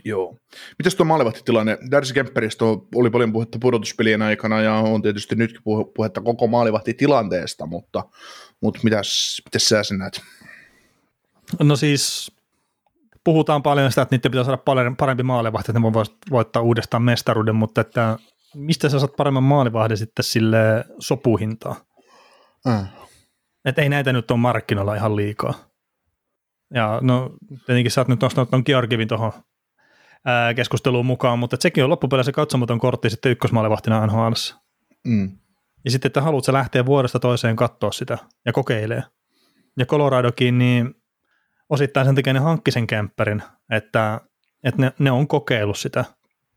[0.05, 0.37] Joo.
[0.79, 1.77] Mitäs tuo maalivahtitilanne?
[1.91, 5.61] Darcy Kemperistä oli paljon puhetta pudotuspelien aikana ja on tietysti nytkin
[5.95, 8.03] puhetta koko maalivahtitilanteesta, mutta,
[8.61, 10.21] mutta mitäs, mitäs sä sen näet?
[11.59, 12.31] No siis
[13.23, 17.03] puhutaan paljon sitä, että niiden pitää saada paljon parempi maalivahti, että ne voi voittaa uudestaan
[17.03, 18.17] mestaruuden, mutta että
[18.55, 21.75] mistä sä saat paremman maalivahdin sitten sille sopuhintaan?
[22.65, 22.87] Mm.
[23.65, 25.53] Että ei näitä nyt ole markkinoilla ihan liikaa.
[26.73, 27.31] Ja no
[27.65, 29.31] tietenkin sä oot nyt nostanut tuon Georgivin tuohon
[30.55, 34.31] keskusteluun mukaan, mutta sekin on loppupeleissä katsomaton kortti sitten ykkösmaalivahtina NHL.
[35.07, 35.31] Mm.
[35.85, 39.03] Ja sitten, että haluat lähteä vuodesta toiseen katsoa sitä ja kokeilee.
[39.77, 40.93] Ja Coloradokin, niin
[41.69, 44.21] osittain sen takia ne hankki sen kämppärin, että,
[44.63, 46.05] että ne, ne on kokeillut sitä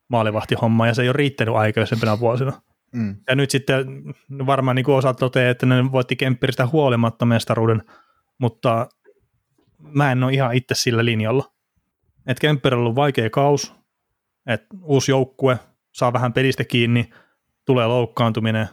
[0.09, 2.53] maalivahtihommaa ja se ei ole riittänyt aikaisempina vuosina.
[2.95, 3.17] Mm.
[3.29, 3.87] Ja nyt sitten
[4.47, 7.83] varmaan niin osa toteaa, että ne voitti Kemppiristä huolimatta mestaruuden,
[8.39, 8.89] mutta
[9.83, 11.53] mä en ole ihan itse sillä linjalla.
[12.27, 13.75] Että Kemper on ollut vaikea kaus,
[14.47, 15.59] että uusi joukkue
[15.93, 17.11] saa vähän pelistä kiinni,
[17.65, 18.69] tulee loukkaantuminen,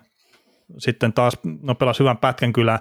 [0.77, 2.79] sitten taas no pelasi hyvän pätkän kyllä,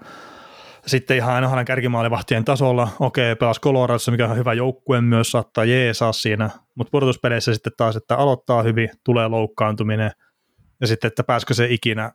[0.86, 6.12] sitten ihan aina kärkimaalivahtien tasolla, okei, pelasi Coloradossa, mikä on hyvä joukkue myös, saattaa jeesaa
[6.12, 10.10] siinä, mutta pudotuspeleissä sitten taas, että aloittaa hyvin, tulee loukkaantuminen,
[10.80, 12.12] ja sitten, että pääskö se ikinä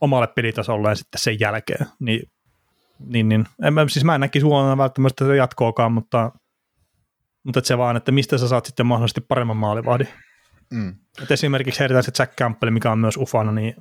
[0.00, 2.30] omalle pelitasolle sitten sen jälkeen, niin,
[2.98, 6.32] niin, niin en, siis mä en näkisi huonona välttämättä se jatkoakaan, mutta,
[7.44, 10.08] mutta että se vaan, että mistä sä saat sitten mahdollisesti paremman maalivahdin.
[10.72, 10.94] Mm.
[11.22, 13.74] Et esimerkiksi heitetään se Jack Campbell, mikä on myös ufana, niin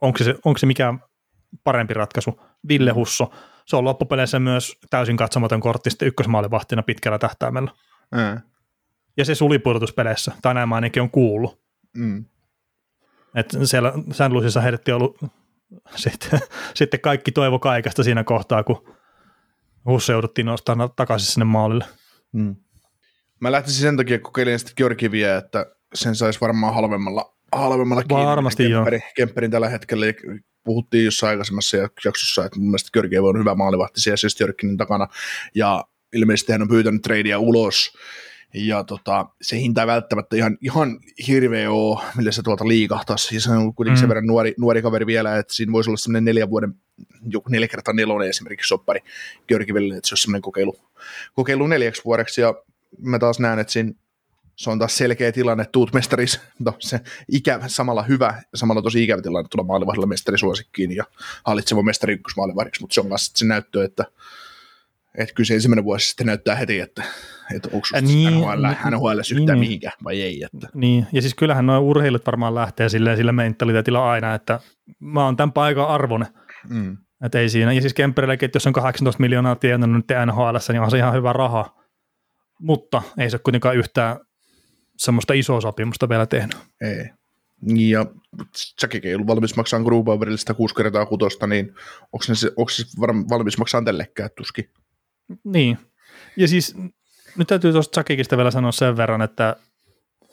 [0.00, 1.02] onko se, onko se mikään
[1.64, 2.40] parempi ratkaisu.
[2.68, 3.30] Ville Husso,
[3.66, 7.70] se on loppupeleissä myös täysin katsomaton kortti sitten ykkösmaalivahtina pitkällä tähtäimellä.
[8.14, 8.40] Mm.
[9.16, 11.60] Ja se suli pudotuspeleissä, tai näin mä ainakin on kuullut.
[11.96, 12.24] Mm.
[13.34, 14.62] Et siellä San Luisissa
[14.94, 15.18] ollut
[15.96, 16.40] sitten,
[16.74, 18.96] sitten kaikki toivo kaikesta siinä kohtaa, kun
[19.86, 21.84] Husso jouduttiin nostamaan takaisin sinne maalille.
[22.32, 22.56] Mm.
[23.40, 28.26] Mä lähtisin sen takia kokeilemaan sitten Georgiviä, että sen saisi varmaan halvemmalla, halvemmalla kiinni.
[28.26, 29.10] Varmasti Kemperi, joo.
[29.16, 30.06] Kemperin tällä hetkellä
[30.64, 35.06] puhuttiin jossain aikaisemmassa jaksossa, että mun mielestä Georgiev on hyvä maalivahti siellä Sjestjörkinin takana,
[35.54, 37.92] ja ilmeisesti hän on pyytänyt tradeia ulos,
[38.56, 43.26] ja tota, se hinta ei välttämättä ihan, ihan hirveä ole, millä se tuolta liikahtaisi.
[43.26, 44.00] Siis on kuitenkin mm.
[44.00, 46.74] sen verran nuori, nuori kaveri vielä, että siinä voisi olla semmoinen neljän vuoden,
[47.28, 49.00] joku neljä kertaa nelonen esimerkiksi soppari
[49.48, 50.76] Georgiville, että se olisi semmoinen kokeilu,
[51.34, 52.54] kokeilu neljäksi vuodeksi, ja
[52.98, 53.92] mä taas näen, että siinä
[54.56, 57.00] se on taas selkeä tilanne, tuut mestaris, no, se
[57.32, 61.04] ikävä, samalla hyvä ja samalla tosi ikävä tilanne tulla maalivahdilla mestarisuosikkiin ja
[61.44, 64.04] hallitseva mestari ykkösmaalivahdiksi, mutta se on myös se näyttö, että,
[65.14, 67.02] että kyllä se ensimmäinen vuosi sitten näyttää heti, että,
[67.54, 70.42] että onko äh, niin, NHL, NHL yhtään niin, mihinkään vai ei.
[70.42, 70.68] Että.
[70.74, 74.60] Niin, ja siis kyllähän nuo urheilut varmaan lähtee silleen, sillä mentaliteetilla aina, että
[74.98, 76.26] mä oon tämän paikan arvone.
[76.68, 76.96] Mm.
[77.24, 77.72] Että ei siinä.
[77.72, 81.14] Ja siis Kemperillekin, että jos on 18 miljoonaa tienannut nyt NHL, niin on se ihan
[81.14, 81.76] hyvä raha.
[82.60, 84.16] Mutta ei se kuitenkaan yhtään
[84.96, 86.56] semmoista isoa sopimusta vielä tehnyt.
[86.80, 87.10] Ei.
[87.60, 88.06] Niin, ja
[88.82, 91.74] Jackikin ei ollut valmis maksaa Grubauerille sitä kuusi kertaa kutosta, niin
[92.12, 92.84] onko se, onko se
[93.30, 94.70] valmis maksaa tällekään tuskin?
[95.44, 95.78] Niin.
[96.36, 96.74] Ja siis
[97.36, 99.56] nyt täytyy tuosta Jackikista vielä sanoa sen verran, että,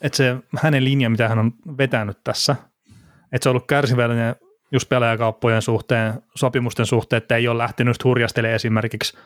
[0.02, 2.56] että se hänen linja, mitä hän on vetänyt tässä,
[3.32, 4.36] että se on ollut kärsivällinen
[4.72, 9.18] just pelaajakauppojen suhteen, sopimusten suhteen, että ei ole lähtenyt hurjastelemaan esimerkiksi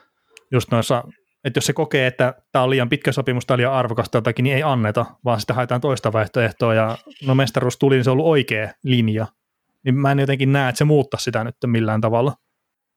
[0.51, 1.03] just noissa
[1.43, 4.55] että jos se kokee, että tämä on liian pitkä sopimus tai liian arvokasta jotakin, niin
[4.55, 8.25] ei anneta, vaan sitten haetaan toista vaihtoehtoa, ja no mestaruus tuli, niin se on ollut
[8.25, 9.27] oikea linja.
[9.85, 12.33] Niin mä en jotenkin näe, että se muuttaa sitä nyt millään tavalla.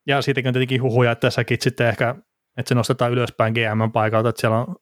[0.07, 2.15] Ja siitäkin on tietenkin huhuja, että tässäkin sitten ehkä,
[2.57, 4.77] että se nostetaan ylöspäin GM-paikalta, että siellä on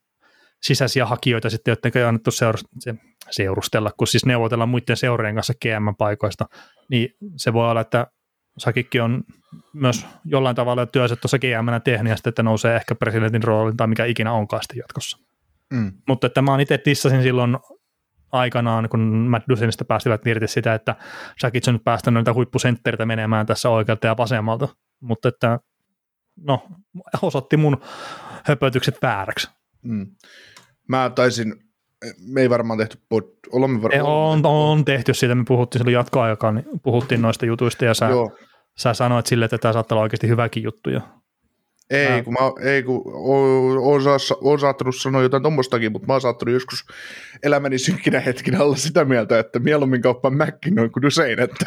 [0.62, 2.31] sisäisiä hakijoita sitten, jotka ei annettu
[3.31, 6.46] seurustella, kun siis neuvotellaan muiden seurien kanssa GM-paikoista,
[6.90, 8.07] niin se voi olla, että
[8.59, 9.24] Sakikki on
[9.72, 13.87] myös jollain tavalla työssä tuossa gm tehnyt ja sitten, että nousee ehkä presidentin roolin tai
[13.87, 15.18] mikä ikinä onkaan sitten jatkossa.
[15.72, 15.92] Mm.
[16.09, 17.59] Mutta että mä itse tissasin silloin
[18.33, 20.96] aikanaan, kun Matt Dusenista päästivät irti sitä, että
[21.40, 24.68] Sakic on nyt päästänyt noita huippusenttereitä menemään tässä oikealta ja vasemmalta,
[25.00, 25.59] mutta että
[26.42, 26.66] no,
[27.22, 27.81] osoitti mun
[28.44, 29.51] höpötykset vääräksi.
[29.83, 30.07] Mm.
[30.88, 31.55] Mä taisin,
[32.29, 34.03] me ei varmaan tehty, pod, olemme varmaan...
[34.03, 38.31] On, on tehty siitä, me puhuttiin silloin jatkoaikaan, niin puhuttiin noista jutuista ja sä Joo
[38.79, 41.01] sä sanoit sille, että tämä saattaa olla oikeasti hyväkin juttu jo.
[41.90, 43.79] Ei, Mä- kun, mä, ei, kun oon,
[44.40, 46.87] oon saattanut sanoa jotain tommostakin, mutta mä oon saattanut joskus
[47.42, 51.64] elämäni synkkinä hetkinä olla sitä mieltä, että mieluummin kauppaan McKinnon kuin Dusein, että,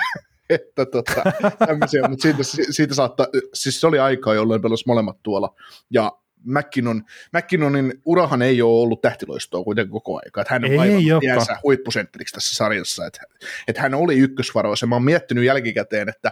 [0.53, 1.23] että tota,
[1.67, 5.55] tämmöisiä, mutta siitä, siitä saattaa, siis se oli aikaa, jolloin pelasi molemmat tuolla,
[5.89, 6.11] ja
[6.45, 11.19] McKinnon, McKinnonin urahan ei ole ollut tähtiloistoa kuitenkin koko aika, että hän on Ei aivan
[11.19, 13.21] tiensä huippusentteriksi tässä sarjassa, että,
[13.67, 16.31] että hän oli ykkösvaroissa, mä oon miettinyt jälkikäteen, että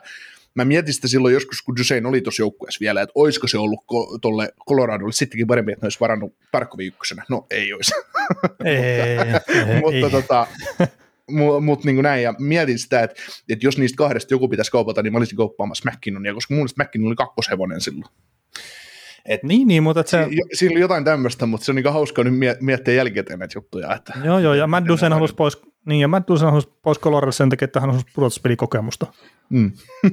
[0.55, 3.79] mä mietin sitä silloin joskus, kun Dusein oli tuossa joukkueessa vielä, että olisiko se ollut
[3.79, 7.23] ko- tolle Coloradolle sittenkin parempi, että ne olisi varannut Tarkovi ykkösenä.
[7.29, 7.91] No ei olisi,
[8.65, 10.11] Ei, ei, mutta ei.
[10.11, 10.47] tota,
[11.29, 15.01] mu- mut niin näin, ja mietin sitä, että, että jos niistä kahdesta joku pitäisi kaupata,
[15.01, 18.11] niin mä olisin kauppaamassa McKinnonia, koska mun mielestä McKinnon oli kakkoshevonen silloin.
[19.43, 22.23] Niin, niin, mutta että se, Si- Siinä oli jotain tämmöistä, mutta se on niin hauskaa
[22.23, 23.95] nyt mie- miettiä jälkikäteen näitä juttuja.
[23.95, 27.31] Että, joo, joo, ja Matt Dusen halusi pois, niin, ja Matt Dusen halusi pois Coloradolle
[27.31, 29.07] sen takia, että hän halusi pudotuspelikokemusta.
[29.49, 29.71] Mm,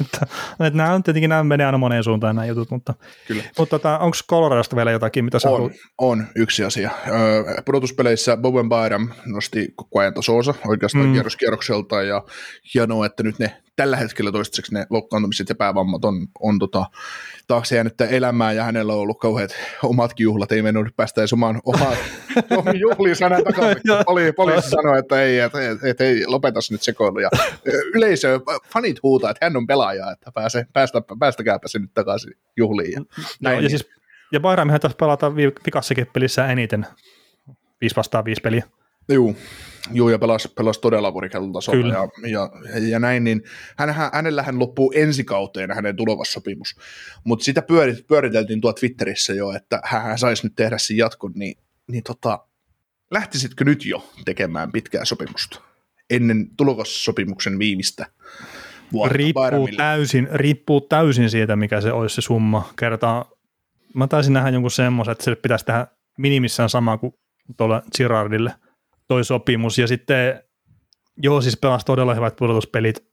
[0.00, 0.26] että,
[0.60, 2.94] että nämä on tietenkin, nämä menee aina moneen suuntaan nämä jutut, mutta,
[3.28, 3.42] kyllä.
[3.58, 5.72] mutta tota, onko Coloradosta vielä jotakin, mitä sä On, haluat?
[5.98, 6.90] on yksi asia.
[7.08, 11.12] Öö, pudotuspeleissä Bowen Byram nosti koko ajan tasoonsa oikeastaan Mm.
[11.12, 12.22] kierroskierrokselta ja
[12.74, 16.86] hienoa, että nyt ne tällä hetkellä toistaiseksi ne loukkaantumiset ja päävammat on, on tota,
[17.46, 19.50] taakse jäänyttä elämää ja hänellä on ollut kauheat
[19.82, 21.96] omatkin juhlat, ei mennyt päästä edes omaan, omaan,
[22.80, 23.82] juhliin sanan takaisin.
[24.06, 27.30] Poli, poliisi sanoi, että ei, että, että, että ei lopetas nyt sekoilu ja
[28.14, 28.40] yleisö,
[28.72, 32.92] fanit huutaa, että hän on pelaaja, että pääse, päästä, päästäkääpä se nyt takaisin juhliin.
[32.92, 33.88] Ja, Joo, näin, ja, siis,
[34.32, 36.86] ja Bayramihan taisi pelata vi- vikassakin pelissä eniten,
[37.80, 38.64] 5 vastaan 5 peliä.
[39.08, 39.36] Juu,
[39.92, 41.94] juu ja pelasi, pelasi todella korkealla tasolla Kyllä.
[41.94, 43.42] ja, ja, ja, näin, niin
[43.76, 46.76] hän, hänellähän loppuu ensi kauteen hänen tuleva sopimus,
[47.24, 51.32] mutta sitä pyörit, pyöriteltiin tuo Twitterissä jo, että hän, hän saisi nyt tehdä sen jatkon,
[51.34, 52.46] niin, niin tota,
[53.10, 55.73] lähtisitkö nyt jo tekemään pitkää sopimusta
[56.10, 58.06] ennen tulokassopimuksen viimeistä
[58.92, 62.68] vuotta Riippuu täysin, riippuu täysin siitä, mikä se olisi se summa.
[62.78, 63.30] Kertaa,
[63.94, 65.86] mä taisin nähdä jonkun semmoisen, että sille pitäisi tehdä
[66.18, 67.14] minimissään sama kuin
[67.56, 68.54] tuolla Girardille
[69.08, 69.78] toi sopimus.
[69.78, 70.42] Ja sitten,
[71.16, 73.06] joo, siis pelasi todella hyvät pudotuspelit,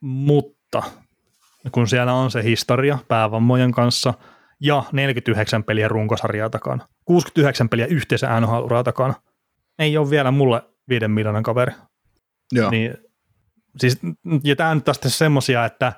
[0.00, 0.82] mutta
[1.72, 4.14] kun siellä on se historia päävammojen kanssa
[4.60, 9.14] ja 49 peliä runkosarjaa takana, 69 peliä yhteensä NHL-uraa takana,
[9.78, 11.72] ei ole vielä mulle viiden miljoonan kaveri.
[12.52, 12.94] Joo, Niin,
[13.78, 13.98] siis,
[14.44, 15.92] ja tämä on nyt taas semmoisia, että,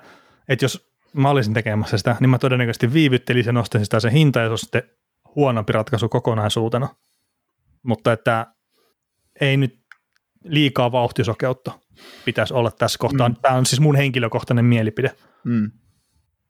[0.49, 4.39] että jos mä olisin tekemässä sitä, niin mä todennäköisesti viivyttelisin ja nostaisin sitä sen hinta,
[4.39, 4.83] ja se on sitten
[5.35, 6.89] huonompi ratkaisu kokonaisuutena.
[7.83, 8.47] Mutta että
[9.41, 9.79] ei nyt
[10.43, 11.71] liikaa vauhtisokeutta
[12.25, 13.29] pitäisi olla tässä kohtaa.
[13.29, 13.35] Mm.
[13.41, 15.11] Tämä on siis mun henkilökohtainen mielipide.
[15.43, 15.71] mm,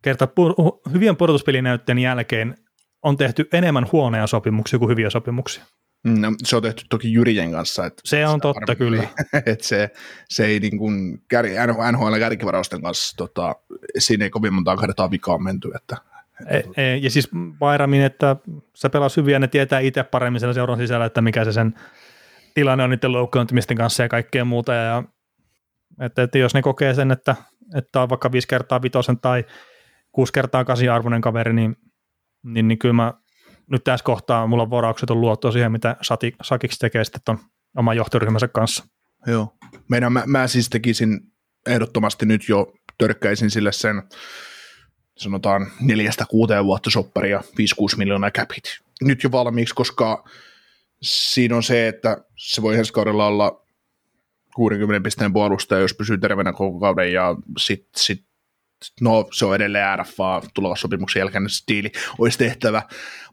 [0.01, 2.57] Kerta pu- hyvien pudotuspelinäytteen jälkeen
[3.01, 5.63] on tehty enemmän huonoja sopimuksia kuin hyviä sopimuksia.
[6.03, 7.85] Mm, no, se on tehty toki Jyrjen kanssa.
[7.85, 9.03] Että Se on totta, varmaan- kyllä.
[9.51, 9.89] että se,
[10.29, 11.45] se ei niin kuin kär,
[11.91, 13.55] NHL kärkivarausten kanssa, tota,
[13.97, 15.97] siinä ei kovin monta kertaa vikaan menty, että
[16.49, 18.35] Ei, ei, ja siis Bayramin, että
[18.75, 21.73] se pelasi hyvin ja ne tietää itse paremmin siellä seuran sisällä, että mikä se sen
[22.53, 24.73] tilanne on niiden loukkaantumisten kanssa ja kaikkea muuta.
[24.73, 25.03] Ja,
[26.01, 27.35] että, että jos ne kokee sen, että,
[27.77, 29.43] että on vaikka viisi kertaa vitosen tai
[30.11, 31.75] kuusi kertaa kasi arvoinen kaveri, niin,
[32.43, 33.13] niin, niin kyllä mä
[33.71, 37.39] nyt tässä kohtaa mulla varaukset on luottoa siihen, mitä Sati, Sakiksi tekee sitten ton
[37.77, 38.85] oman johtoryhmänsä kanssa.
[39.27, 39.53] Joo.
[39.89, 41.19] Meidän, mä, mä siis tekisin
[41.67, 44.03] ehdottomasti nyt jo törkkäisin sille sen
[45.17, 48.63] sanotaan neljästä kuuteen vuotta sopparia, 5-6 miljoonaa capit.
[49.01, 50.23] Nyt jo valmiiksi, koska
[51.01, 53.65] siinä on se, että se voi ensi kaudella olla
[54.55, 58.25] 60 pisteen puolustaja, jos pysyy terveenä koko kauden ja sit, sit
[59.01, 62.81] no se on edelleen RFA tulevan sopimuksen jälkeen se stiili olisi tehtävä,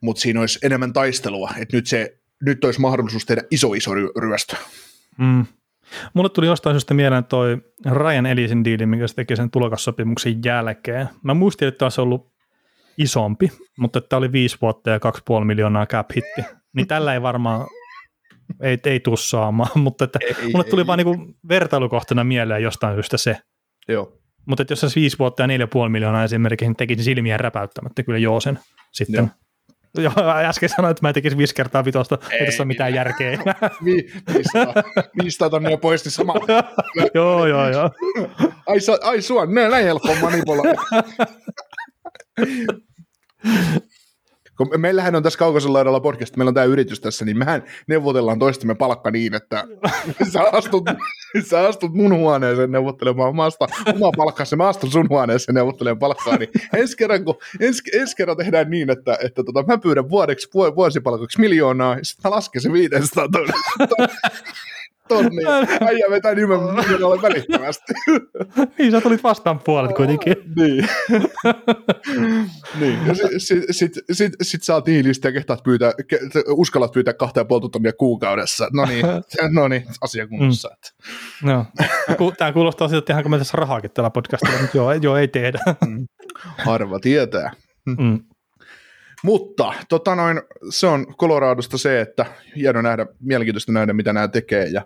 [0.02, 4.20] mutta siinä olisi enemmän taistelua, että nyt, se, nyt olisi mahdollisuus tehdä iso iso ry-
[4.20, 4.56] ryöstö.
[5.18, 5.46] Mm.
[6.14, 7.58] Mulle tuli jostain syystä mieleen toi
[7.90, 11.08] Ryan Ellisin diili, mikä se teki sen tulokassopimuksen jälkeen.
[11.22, 12.32] Mä muistin, että olisi ollut
[12.98, 14.98] isompi, mutta tämä oli viisi vuotta ja
[15.38, 16.42] 2,5 miljoonaa cap hitti.
[16.72, 17.66] Niin tällä ei varmaan,
[18.60, 20.86] ei, ei tuu saamaan, mutta että Ei, mulle tuli ei.
[20.86, 23.36] vaan niinku vertailukohtana mieleen jostain syystä se.
[23.88, 24.19] Joo.
[24.50, 25.52] Mutta jos se olisi viisi vuotta ja 4,5
[25.88, 28.58] miljoonaa esimerkiksi, niin tekisin silmiä räpäyttämättä kyllä joo sen
[28.92, 29.30] sitten.
[29.94, 29.98] Joo.
[29.98, 30.12] Joo,
[30.44, 33.30] äsken sanoin, että mä tekisin viisi kertaa vitosta, ei, Ei tässä ole mitään järkeä.
[33.84, 34.82] Vi, 500,
[35.22, 36.34] 500 tonnia poisti sama.
[37.14, 37.90] joo, joo, joo.
[38.66, 40.80] Ai, sa, ai sua, näin helppo manipuloida.
[44.60, 48.38] Kun meillähän on tässä kaukaisella laidalla podcast, meillä on tämä yritys tässä, niin mehän neuvotellaan
[48.38, 49.64] toistemme palkka niin, että
[50.32, 50.84] sä astut,
[51.46, 56.50] sä astut mun huoneeseen neuvottelemaan omasta, omaa palkkaasi, mä astun sun huoneeseen neuvottelemaan palkkaa, niin
[56.74, 60.76] ensi kerran, kun, ensi, ensi kerran tehdään niin, että, että tota, mä pyydän vuodeksi, vu-
[60.76, 63.54] vuosipalkaksi miljoonaa, ja sitten mä lasken se 500 tonnia.
[65.10, 65.42] tonni.
[65.80, 66.58] Äijä vetää nimen,
[67.04, 67.92] alle välittömästi.
[68.78, 70.36] niin, sä tulit vastaan puolet kuitenkin.
[70.60, 70.88] niin.
[72.80, 72.98] niin.
[73.06, 76.18] Ja sit, sit, sit, sit, sit saa tiilistä ja kehtaat pyytää, ke,
[76.48, 78.68] uskallat pyytää kahta ja puolta tonnia kuukaudessa.
[78.72, 79.06] No niin,
[79.58, 80.68] no niin, asia kunnossa.
[81.42, 81.50] Mm.
[81.50, 81.66] No.
[82.38, 85.58] Tämä kuulostaa siltä, että tehdäänkö me tässä rahaakin tällä podcastilla, mutta joo, joo ei tehdä.
[85.86, 86.06] Mm.
[86.64, 87.52] Harva tietää.
[87.86, 88.20] Mm.
[89.22, 94.66] Mutta tota noin, se on Coloradosta se, että hieno nähdä, mielenkiintoista nähdä, mitä nämä tekee
[94.66, 94.82] ja,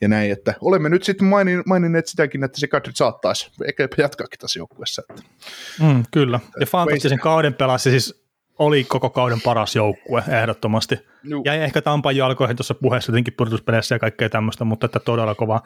[0.00, 4.38] ja näin, että olemme nyt sitten mainin, maininneet sitäkin, että se Kadri saattaisi ehkä jatkaakin
[4.38, 5.02] tässä joukkueessa.
[5.10, 5.22] Että.
[5.82, 8.20] Mm, kyllä, ja fantastisen kauden pelasi siis
[8.58, 10.98] oli koko kauden paras joukkue ehdottomasti.
[11.22, 11.42] No.
[11.44, 15.62] Jäi ehkä Tampan jalkoihin tuossa puheessa jotenkin pudotuspeleissä ja kaikkea tämmöistä, mutta että todella kova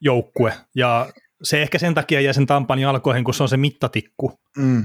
[0.00, 0.52] joukkue.
[0.74, 1.08] Ja
[1.42, 4.40] se ehkä sen takia jäi sen Tampan jalkoihin, kun se on se mittatikku.
[4.56, 4.84] Mm.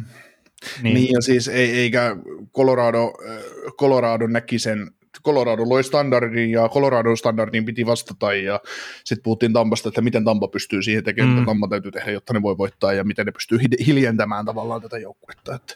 [0.83, 0.93] Niin.
[0.93, 2.15] niin, ja siis ei, eikä
[2.55, 3.43] Colorado, äh,
[3.77, 4.91] Colorado näki sen,
[5.25, 8.59] Colorado loi standardin ja Colorado standardin piti vastata ja
[9.03, 11.39] sitten puhuttiin Tampasta, että miten Tampa pystyy siihen tekemään, mm.
[11.39, 14.97] mitä Tampa täytyy tehdä, jotta ne voi voittaa ja miten ne pystyy hiljentämään tavallaan tätä
[14.97, 15.55] joukkuetta.
[15.55, 15.75] Että.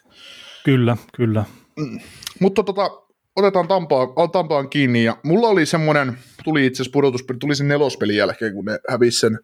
[0.65, 1.45] Kyllä, kyllä.
[1.75, 1.99] Mm.
[2.39, 3.02] Mutta tota,
[3.35, 8.17] otetaan Tampaan, Tampaan kiinni, ja mulla oli semmoinen, tuli itse asiassa pudotuspeli, tuli sen nelospelin
[8.17, 9.39] jälkeen, kun ne hävisi sen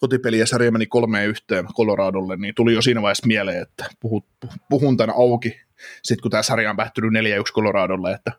[0.00, 4.22] kotipeli ja sarja meni kolmeen yhteen Coloradolle, niin tuli jo siinä vaiheessa mieleen, että puhun,
[4.68, 5.60] puhun tämän auki,
[6.02, 8.32] sitten kun tämä sarja on päättynyt 4-1 Coloradolle, että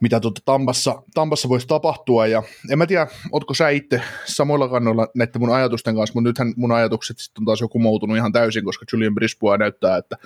[0.00, 5.08] mitä tuota Tampassa, Tampassa voisi tapahtua, ja en mä tiedä, ootko sä itse samoilla kannoilla
[5.14, 8.64] näiden mun ajatusten kanssa, mutta nythän mun ajatukset sitten on taas joku muutunut ihan täysin,
[8.64, 10.16] koska Julian Brisbois näyttää, että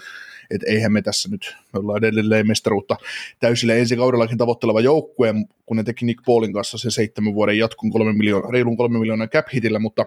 [0.51, 2.97] että eihän me tässä nyt, me ollaan edelleen mestaruutta
[3.41, 3.75] täysillä.
[3.75, 5.35] Ensi kaudellakin tavoitteleva joukkue,
[5.67, 9.27] kun ne teki Nick Paulin kanssa sen seitsemän vuoden jatkun kolme miljoona, reilun kolme miljoonaa
[9.27, 10.05] cap hitillä, mutta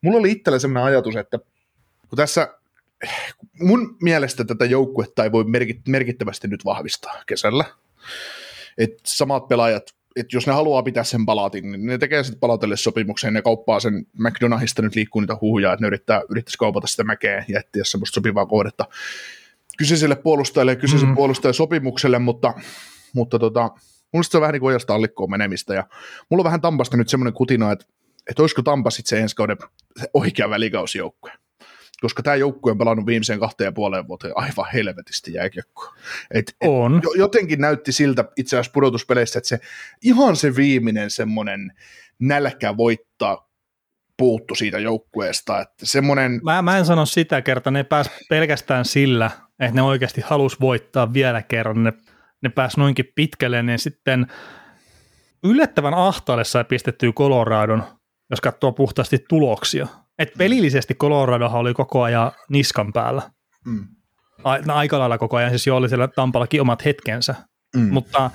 [0.00, 1.38] mulla oli itsellä sellainen ajatus, että
[2.08, 2.54] kun tässä
[3.60, 5.44] mun mielestä tätä joukkuetta ei voi
[5.88, 7.64] merkittävästi nyt vahvistaa kesällä,
[8.78, 12.76] että samat pelaajat että jos ne haluaa pitää sen palatin, niin ne tekee sitten palatelle
[12.76, 14.06] sopimukseen ja kauppaa sen.
[14.18, 18.14] McDonaldista nyt liikkuu niitä huhuja, että ne yrittää, yrittäisi kaupata sitä mäkeä ja etsiä semmoista
[18.14, 18.84] sopivaa kohdetta
[19.78, 21.14] kyseiselle puolustajalle ja kyseisen mm.
[21.14, 22.54] puolustajan sopimukselle, mutta,
[23.12, 23.70] mutta tota,
[24.12, 25.84] mun se on vähän niin kuin ojasta allikkoon menemistä, ja
[26.30, 27.86] mulla on vähän Tampasta nyt semmoinen kutina, että,
[28.30, 29.56] että olisiko Tampa sitten se ensi kauden
[30.00, 31.32] se oikea välikausijoukkue
[32.00, 35.94] koska tämä joukkue on pelannut viimeiseen kahteen ja puoleen vuoteen aivan helvetisti jääkiekkoa.
[36.30, 37.02] Et, et on.
[37.16, 39.60] Jotenkin näytti siltä itse asiassa pudotuspeleissä, että se
[40.02, 41.72] ihan se viimeinen semmoinen
[42.18, 43.48] nälkä voittaa
[44.16, 45.60] puuttu siitä joukkueesta.
[45.60, 46.40] Että semmoinen...
[46.42, 51.12] mä, mä en sano sitä kertaa, ne pääs pelkästään sillä, että ne oikeasti halus voittaa
[51.12, 51.92] vielä kerran, ne,
[52.42, 54.26] ne pääs noinkin pitkälle, niin sitten
[55.44, 57.84] yllättävän ahtaalle sai pistettyä Coloradon,
[58.30, 59.86] jos katsoo puhtaasti tuloksia.
[60.18, 63.22] Et pelillisesti Coloradohan oli koko ajan niskan päällä.
[63.66, 63.86] Mm.
[64.44, 67.34] A, aika lailla koko ajan, siis jo oli siellä Tampallakin omat hetkensä.
[67.76, 67.88] Mm.
[67.92, 68.30] Mutta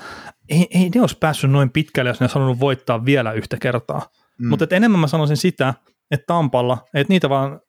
[0.49, 4.07] ei, ei ne olisi päässyt noin pitkälle, jos ne olisi halunnut voittaa vielä yhtä kertaa.
[4.39, 4.47] Mm.
[4.47, 5.73] Mutta enemmän mä sanoisin sitä,
[6.11, 7.59] että Tampalla, että niitä vaan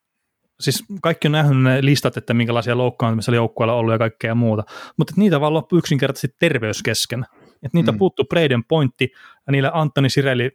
[0.61, 4.65] siis kaikki on nähnyt ne listat, että minkälaisia loukkaantumisia joukkueella on ollut ja kaikkea muuta,
[4.97, 7.27] mutta niitä vaan loppui yksinkertaisesti terveys kesken.
[7.53, 7.99] Että niitä mm.
[7.99, 9.13] puuttuu Braden pointti
[9.47, 10.51] ja niillä Antoni Sireli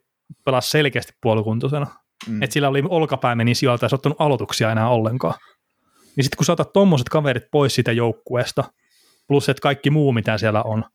[0.45, 1.87] pelasi selkeästi puolikuntoisena.
[2.27, 2.43] Mm.
[2.43, 5.33] Että sillä oli olkapää meni sieltä ja se ottanut aloituksia enää ollenkaan.
[6.15, 8.63] Niin sitten kun saatat tuommoiset kaverit pois siitä joukkueesta,
[9.27, 10.85] plus että kaikki muu mitä siellä on,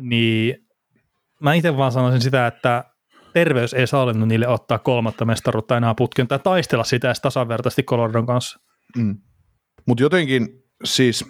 [0.00, 0.66] niin
[1.40, 2.84] mä itse vaan sanoisin sitä, että
[3.34, 8.26] terveys ei sallinut niille ottaa kolmatta mestaruutta enää putken tai taistella sitä edes tasavertaisesti Coloradon
[8.26, 8.60] kanssa.
[8.96, 9.18] Mm.
[9.86, 10.48] Mutta jotenkin
[10.84, 11.24] siis,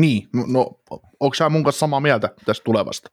[0.00, 0.80] niin, no
[1.20, 3.10] onko sä mun kanssa samaa mieltä tästä tulevasta?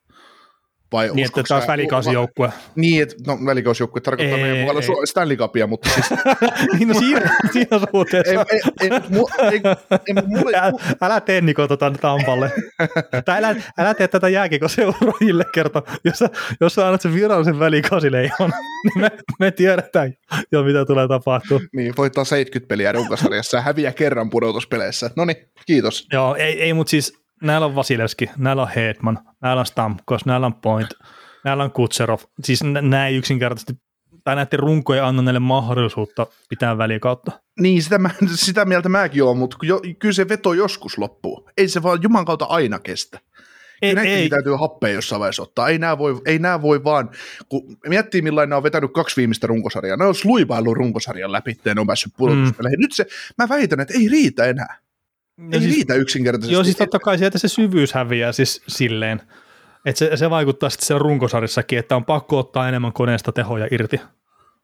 [0.93, 2.53] Vai niin, että taas välikausijoukkue.
[2.75, 5.07] Niin, että no, välikausijoukkue tarkoittaa ei, meidän puolella ei.
[5.07, 6.05] Stanley Cupia, mutta siis...
[6.79, 8.31] niin, no siinä, siinä suhteessa.
[8.31, 12.51] ei, ei, ei, mu, ei, ei, mulle, älä, älä tee Niko tota Tampalle.
[13.25, 15.81] tai älä, älä tee tätä jääkikö seuraajille kerta.
[16.03, 16.29] Jos sä,
[16.61, 18.51] jos sä annat sen virallisen välikausileihon,
[18.83, 20.13] niin me, me tiedetään
[20.51, 21.59] jo, mitä tulee tapahtua.
[21.75, 25.09] niin, voittaa 70 peliä runkosarjassa ja häviää kerran pudotuspeleissä.
[25.15, 26.07] No niin, kiitos.
[26.13, 30.45] Joo, ei, ei mutta siis näillä on Vasilevski, näillä on Hedman, näillä on Stamkos, näillä
[30.45, 30.89] on Point,
[31.45, 32.19] näillä on Kutserov.
[32.43, 33.73] Siis nämä ei yksinkertaisesti,
[34.23, 37.31] tai näiden runkoja anna näille mahdollisuutta pitää välikautta.
[37.59, 41.49] Niin, sitä, mä, sitä mieltä mäkin olen, mutta jo, kyllä se veto joskus loppuu.
[41.57, 43.19] Ei se vaan Juman kautta aina kestä.
[43.81, 44.29] Ei, ei.
[44.29, 45.69] täytyy happea jossain vaiheessa ottaa.
[45.69, 47.09] Ei nämä voi, ei nämä voi vaan,
[47.49, 51.75] kun miettii millainen ne on vetänyt kaksi viimeistä runkosarjaa, ne on sluivaillut runkosarjan läpi, ja
[51.75, 52.53] ne on päässyt Mm.
[52.77, 53.05] Nyt se,
[53.37, 54.82] mä väitän, että ei riitä enää.
[55.51, 56.53] Ei siis, riitä yksinkertaisesti.
[56.53, 59.21] Joo, siis totta kai sieltä se syvyys häviää siis silleen,
[59.85, 64.01] että se, se vaikuttaa sitten siellä runkosarissakin, että on pakko ottaa enemmän koneesta tehoja irti.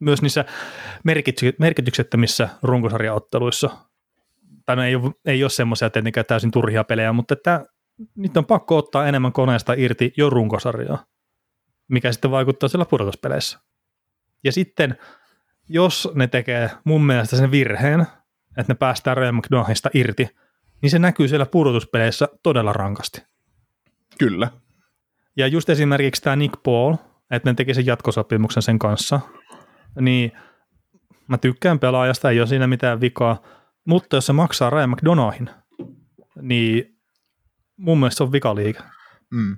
[0.00, 0.44] Myös niissä
[1.58, 3.70] merkityksettömissä runkosarjaotteluissa.
[4.66, 7.64] Tai no ei ole, ei ole semmoisia tietenkään täysin turhia pelejä, mutta että
[8.16, 11.04] niitä on pakko ottaa enemmän koneesta irti jo runkosarjaa,
[11.88, 13.58] mikä sitten vaikuttaa siellä pudotuspeleissä.
[14.44, 14.98] Ja sitten,
[15.68, 18.00] jos ne tekee mun mielestä sen virheen,
[18.56, 20.28] että ne päästään Ryan McDonaldista irti,
[20.82, 23.22] niin se näkyy siellä pudotuspeleissä todella rankasti.
[24.18, 24.50] Kyllä.
[25.36, 26.94] Ja just esimerkiksi tämä Nick Paul,
[27.30, 29.20] että ne teki sen jatkosopimuksen sen kanssa,
[30.00, 30.32] niin
[31.28, 33.42] mä tykkään pelaajasta, ei ole siinä mitään vikaa,
[33.84, 35.50] mutta jos se maksaa Ryan McDonaldin,
[36.42, 36.98] niin
[37.76, 38.80] mun mielestä se on vikaliike.
[39.30, 39.56] Mm.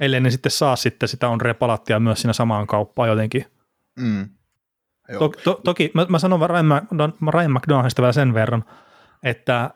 [0.00, 3.44] Ellei ne sitten saa sitten sitä on repalattia myös siinä samaan kauppaan jotenkin.
[4.00, 4.28] Mm.
[5.08, 5.18] Joo.
[5.18, 8.64] To, to, toki mä, mä sanon Ryan, Mc- Ryan McDonaldista vielä sen verran,
[9.22, 9.70] että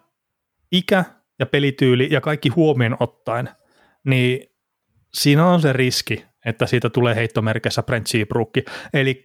[0.73, 1.05] ikä
[1.39, 3.49] ja pelityyli ja kaikki huomioon ottaen,
[4.05, 4.47] niin
[5.15, 8.51] siinä on se riski, että siitä tulee heittomerkissä Brent Seabrook.
[8.95, 9.23] Eli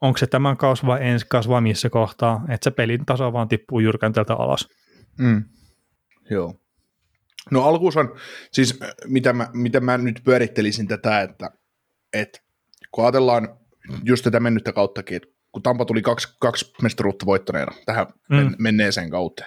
[0.00, 3.48] onko se tämän kaus vai ensi kaus vai missä kohtaa, että se pelin taso vaan
[3.48, 4.68] tippuu jyrkänteltä alas.
[5.18, 5.44] Mm.
[6.30, 6.54] Joo.
[7.50, 8.08] No alkuusan,
[8.52, 11.50] siis mitä mä, mitä mä nyt pyörittelisin tätä, että,
[12.12, 12.40] että
[12.90, 13.58] kun ajatellaan
[14.04, 18.54] just tätä mennyttä kauttakin, että kun Tampa tuli kaksi, kaksi mestaruutta voittaneena tähän mm.
[18.58, 19.44] menneeseen kautta.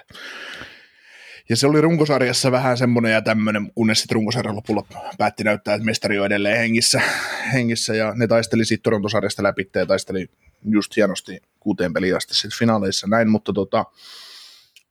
[1.48, 4.86] Ja se oli runkosarjassa vähän semmoinen ja tämmöinen, kunnes sitten runkosarjan lopulla
[5.18, 7.00] päätti näyttää, että mestari on edelleen hengissä,
[7.54, 10.30] hengissä ja ne taisteli sitten Torontosarjasta läpi ja taisteli
[10.64, 13.84] just hienosti kuuteen peliin asti sitten finaaleissa näin, mutta tota,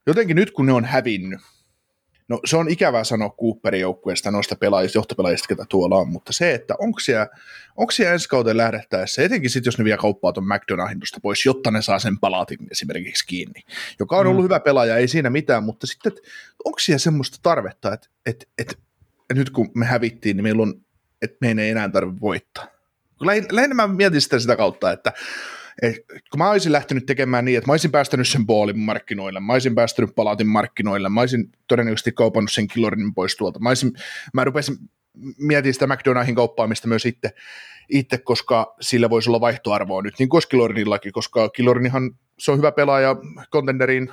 [0.07, 1.39] jotenkin nyt kun ne on hävinnyt,
[2.27, 6.53] No se on ikävää sanoa Cooperin joukkueesta noista pelaajista, johtopelaajista, ketä tuolla on, mutta se,
[6.53, 7.27] että onko siellä,
[7.75, 11.71] onko siellä ensi kauteen lähdettäessä, etenkin sitten jos ne vielä kauppaa tuon McDonaldin pois, jotta
[11.71, 13.61] ne saa sen palatin esimerkiksi kiinni,
[13.99, 14.43] joka on ollut mm.
[14.43, 16.13] hyvä pelaaja, ei siinä mitään, mutta sitten
[16.65, 18.75] onko siellä semmoista tarvetta, että, että, että,
[19.29, 20.81] että nyt kun me hävittiin, niin meillä on,
[21.21, 22.67] että meidän ei enää tarvitse voittaa.
[23.51, 25.13] Lähinnä mä mietin sitä sitä kautta, että
[25.81, 25.95] et,
[26.31, 29.75] kun mä olisin lähtenyt tekemään niin, että mä olisin päästänyt sen boolin markkinoille, mä olisin
[29.75, 33.93] päästänyt palatin markkinoille, mä olisin todennäköisesti kaupannut sen kilorinin pois tuolta, mä, olisin,
[34.33, 34.77] mä rupesin
[35.37, 37.33] mietin sitä McDonaldin kauppaamista myös itse,
[37.89, 42.71] itse, koska sillä voisi olla vaihtoarvoa nyt, niin kuin Kilorinillakin, koska Kilorinihan se on hyvä
[42.71, 43.15] pelaaja,
[43.49, 44.09] kontenderin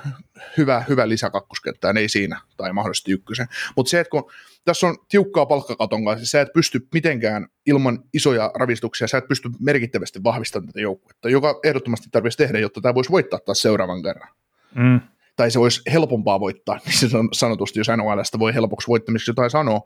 [0.57, 3.47] hyvä, hyvä lisäkakkoskenttään, ei siinä, tai mahdollisesti ykkösen.
[3.75, 4.31] Mutta se, että kun
[4.65, 9.49] tässä on tiukkaa palkkakaton kanssa, sä et pysty mitenkään ilman isoja ravistuksia, sä et pysty
[9.59, 14.29] merkittävästi vahvistamaan tätä joukkuetta, joka ehdottomasti tarvitsisi tehdä, jotta tämä voisi voittaa taas seuraavan kerran.
[14.75, 14.99] Mm.
[15.35, 19.49] Tai se olisi helpompaa voittaa, niin se on sanotusti, jos NHLstä voi helpoksi voittamiseksi jotain
[19.49, 19.81] sanoa,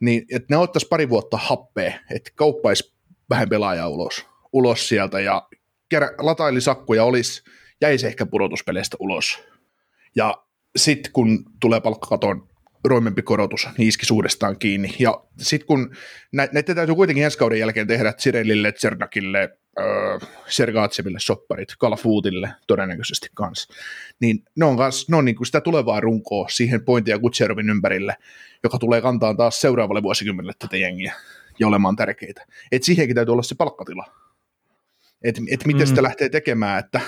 [0.00, 2.94] niin että ne ottaisi pari vuotta happea, että kauppaisi
[3.30, 5.48] vähän pelaajaa ulos, ulos sieltä ja
[5.88, 7.42] kerä, lataili sakkuja olisi,
[7.80, 9.38] jäisi ehkä pudotuspeleistä ulos.
[10.16, 10.44] Ja
[10.76, 12.48] sitten kun tulee palkkakaton
[12.84, 14.94] roimempi korotus, niin iski suurestaan kiinni.
[14.98, 15.94] Ja sitten kun
[16.32, 20.18] nä- näitä täytyy kuitenkin ensi kauden jälkeen tehdä Cirellille, Tsernakille, öö,
[20.48, 23.74] Sergatseville sopparit, Kalafuutille todennäköisesti kanssa,
[24.20, 28.16] niin ne on, kans, ne on niin kuin sitä tulevaa runkoa siihen pointia Kutserovin ympärille,
[28.62, 31.14] joka tulee kantaa taas seuraavalle vuosikymmenelle tätä jengiä
[31.58, 32.46] ja olemaan tärkeitä.
[32.72, 34.06] Et siihenkin täytyy olla se palkkatila.
[35.22, 35.86] Että et miten mm.
[35.86, 37.00] sitä lähtee tekemään, että...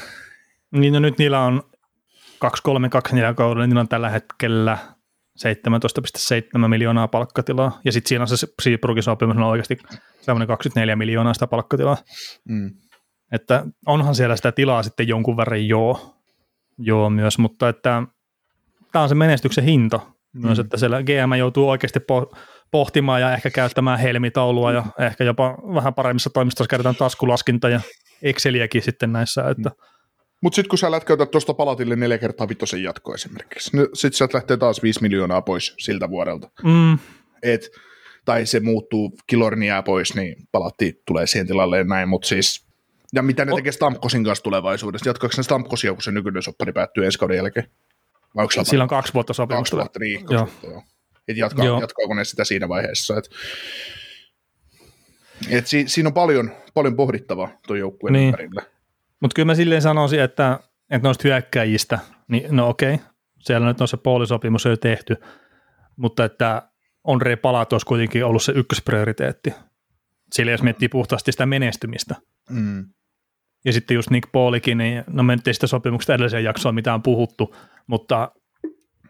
[0.72, 1.62] Niin no nyt niillä on
[2.44, 4.78] 2-3-2 kaudella, niin on tällä hetkellä
[5.38, 9.78] 17,7 miljoonaa palkkatilaa, ja sitten siinä on se Seabrookin sopimus on oikeasti
[10.20, 11.96] semmoinen 24 miljoonaa sitä palkkatilaa.
[12.48, 12.70] Mm.
[13.32, 16.16] Että onhan siellä sitä tilaa sitten jonkun verran joo,
[16.78, 18.02] joo myös, mutta että
[18.92, 20.00] tämä on se menestyksen hinta
[20.32, 20.64] myös, mm.
[20.64, 22.36] että siellä GM joutuu oikeasti po-
[22.70, 27.80] pohtimaan ja ehkä käyttämään helmitaulua ja ehkä jopa vähän paremmissa toimistossa käytetään taskulaskinta ja
[28.22, 29.91] Exceliäkin sitten näissä, että mm
[30.42, 34.28] mutta sitten kun sä lätkäytät tuosta palatille neljä kertaa vitosen jatko esimerkiksi, niin sitten sä
[34.32, 36.50] lähtee taas viisi miljoonaa pois siltä vuodelta.
[36.64, 36.98] Mm.
[37.42, 37.70] Et,
[38.24, 42.66] tai se muuttuu, kilorni jää pois, niin palatti tulee siihen tilalle ja näin, mutta siis
[43.12, 45.08] ja mitä ne tekee Stamkosin kanssa tulevaisuudessa?
[45.08, 47.66] Jatkaako ne Stamkosia, kun se nykyinen soppari päättyy ensi kauden jälkeen?
[48.36, 49.76] Vai onko Sillä on kaksi vuotta sopimusta.
[49.76, 50.24] Kaksi vuotta, niin.
[50.24, 50.46] Kaksi joo.
[50.46, 50.82] Vuotta, joo.
[51.28, 51.80] Et jatkaa, joo.
[51.80, 53.16] jatkaako ne sitä siinä vaiheessa?
[53.18, 53.30] Et,
[55.50, 58.26] et si, siinä on paljon, paljon pohdittavaa tuon joukkueen niin.
[58.26, 58.62] ympärillä.
[59.22, 60.60] Mutta kyllä mä silleen sanoisin, että,
[60.90, 61.98] että noista hyökkäjistä,
[62.28, 62.98] niin no okei,
[63.40, 65.16] siellä nyt on se puolisopimus jo tehty,
[65.96, 66.68] mutta että
[67.04, 69.54] Andre Palat olisi kuitenkin ollut se ykkösprioriteetti.
[70.32, 72.14] Sillä jos miettii puhtaasti sitä menestymistä.
[72.50, 72.84] Mm.
[73.64, 77.56] Ja sitten just Nick Paulikin, niin no me sitä sopimuksesta edelliseen jaksoon mitään puhuttu,
[77.86, 78.32] mutta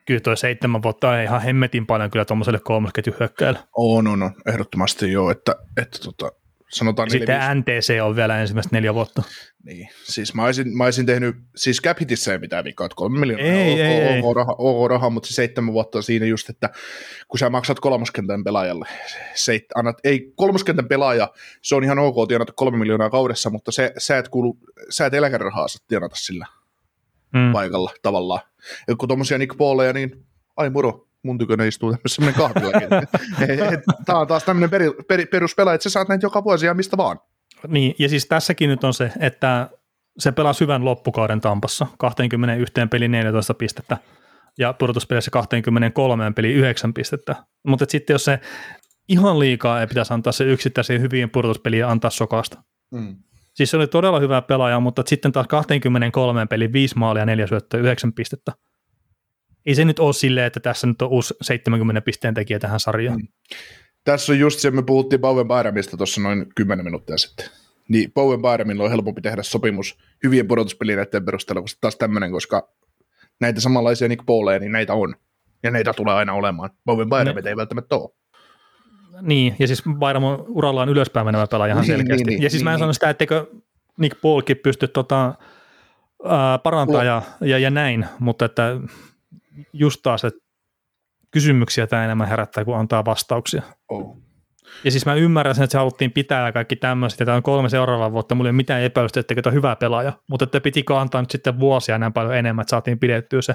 [0.06, 3.58] kyllä tuo seitsemän vuotta on ihan hemmetin paljon kyllä tuommoiselle kolmosketjun hyökkäjälle.
[3.76, 6.41] On, on, on, ehdottomasti joo, että, että tota,
[6.72, 7.10] sanotaan...
[7.10, 9.22] Sitten NTC on vielä ensimmäistä neljä vuotta.
[9.64, 13.20] Niin, siis mä olisin, mä olisin tehnyt, siis cap hitissä ei mitään vikaa, että kolme
[13.20, 16.50] miljoonaa ei, ei, ei, OK, raha, OK raha, mutta se seitsemän vuotta on siinä just,
[16.50, 16.70] että
[17.28, 18.88] kun sä maksat kolmoskentän pelaajalle,
[19.34, 21.28] seit, annat, ei kolmoskentän pelaaja,
[21.62, 24.58] se on ihan ok tienata kolme miljoonaa kaudessa, mutta se, sä et kuulu,
[24.90, 26.46] sä et eläkerahaa saa tienata sillä
[27.36, 27.52] hmm.
[27.52, 28.40] paikalla tavallaan.
[28.88, 32.88] Ja kun tuommoisia Nick Pauleja, niin ai moro, mun tykönä istuu tämmöinen kahvilakin.
[34.06, 36.96] Tämä on taas tämmöinen peri, peri, peruspelaaja, että sä saat näitä joka vuosi ja mistä
[36.96, 37.20] vaan.
[37.68, 39.70] Niin, ja siis tässäkin nyt on se, että
[40.18, 43.96] se pelasi hyvän loppukauden Tampassa, 21 peli 14 pistettä,
[44.58, 47.36] ja pudotuspelissä 23 peli 9 pistettä.
[47.66, 48.40] Mutta sitten jos se
[49.08, 52.62] ihan liikaa ei pitäisi antaa se yksittäisiä hyvien pudotuspeliä antaa sokasta.
[52.90, 53.16] Mm.
[53.54, 57.80] Siis se oli todella hyvä pelaaja, mutta sitten taas 23 peli 5 maalia, 4 syöttöä,
[57.80, 58.52] 9 pistettä.
[59.66, 63.18] Ei se nyt ole silleen, että tässä nyt on uusi 70 pisteen tekijä tähän sarjaan.
[63.18, 63.28] Mm.
[64.04, 67.46] Tässä on just se, me puhuttiin Bowen Bayramista tuossa noin 10 minuuttia sitten.
[67.88, 72.68] Niin Bowen Bayramilla on helpompi tehdä sopimus hyvien pudotuspelineiden perusteella kuin taas tämmöinen, koska
[73.40, 75.14] näitä samanlaisia Nick Pauleja, niin näitä on.
[75.62, 76.70] Ja näitä tulee aina olemaan.
[76.84, 77.50] Bowen Bayramit ne.
[77.50, 78.10] ei välttämättä ole.
[79.20, 82.24] Niin, ja siis Bayram on urallaan ylöspäin menevä pelaaja ihan niin, selkeästi.
[82.24, 83.46] Niin, niin, ja siis niin, mä en niin, sano sitä, etteikö
[83.98, 85.34] Nick Paulkin pysty tota,
[86.24, 88.76] ää, parantaa ja, ja, ja, näin, mutta että
[89.72, 90.40] just taas, että
[91.30, 93.62] kysymyksiä tämä enemmän herättää kuin antaa vastauksia.
[93.88, 94.18] Oh.
[94.84, 97.42] Ja siis mä ymmärrän sen, että se haluttiin pitää ja kaikki tämmöiset, ja tämä on
[97.42, 101.00] kolme seuraavaa vuotta, mulla ei ole mitään epäilystä, että tämä hyvä pelaaja, mutta että pitikö
[101.00, 103.54] antaa nyt sitten vuosia näin paljon enemmän, että saatiin pidettyä se.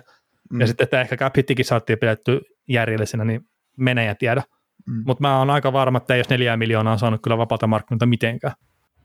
[0.52, 0.62] Mm.
[0.62, 2.40] Ja sitten, että ehkä cap saatiin pidettyä
[2.70, 3.42] järjellisenä, niin
[3.78, 4.44] menee ja tiedä.
[4.88, 5.04] Mm.
[5.06, 8.06] Mutta mä oon aika varma, että ei jos neljä miljoonaa on saanut kyllä vapaata markkinoilta
[8.06, 8.54] mitenkään.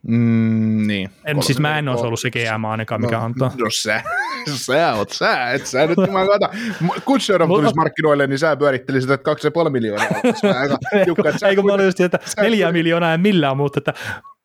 [0.08, 1.10] Mm, niin.
[1.24, 3.52] En, siis mä en olisi ollut se GM ainakaan, mikä no, antaa.
[3.58, 4.02] No sä,
[4.54, 6.48] sä oot sä, et sä nyt mä kata.
[7.04, 10.06] Kutsujoudon tulisi markkinoille, niin sä pyörittelisit, että kaksi ja puoli miljoonaa.
[11.06, 13.94] Jukka, Eikö mä olin just että neljä miljoonaa en millään, mutta että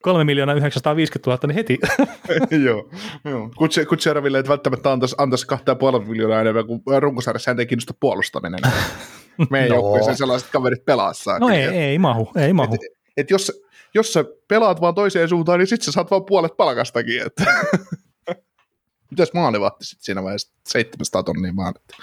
[0.02, 1.80] kolme miljoonaa 950 000, niin heti.
[2.66, 2.90] joo,
[3.26, 3.50] joo.
[3.90, 7.94] Kutseroville että välttämättä antaisi, antaisi kahta ja puoli miljoonaa enemmän, kuin runkosarjassa hän ei kiinnosta
[8.00, 8.60] puolustaminen.
[9.50, 9.76] Meidän no.
[9.76, 12.74] joukkueeseen sellaiset kaverit pelaa No ei, ei mahu, ei mahu.
[12.74, 12.82] Et,
[13.18, 13.64] et jos,
[13.98, 17.22] jos sä pelaat vaan toiseen suuntaan, niin sit sä saat vaan puolet palkastakin.
[17.26, 17.46] Että.
[19.12, 20.54] Mitäs maalivahti sitten siinä vaiheessa?
[20.68, 21.96] 700 tonnia vaan, että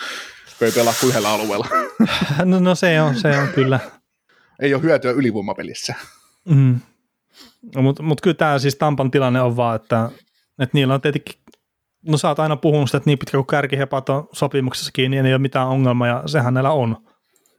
[0.60, 1.66] ei pelaa kuin yhdellä alueella.
[2.44, 3.80] no, no, se on, se on kyllä.
[4.60, 5.94] Ei ole hyötyä ylivoimapelissä.
[6.48, 6.80] Mm.
[7.74, 10.10] No, Mutta mut kyllä tämä siis Tampan tilanne on vaan, että,
[10.58, 11.34] että niillä on tietenkin,
[12.08, 15.26] no sä oot aina puhunut sitä, että niin pitkä kuin kärkihepat on sopimuksessa kiinni, niin
[15.26, 16.96] ei ole mitään ongelmaa, ja sehän näillä on.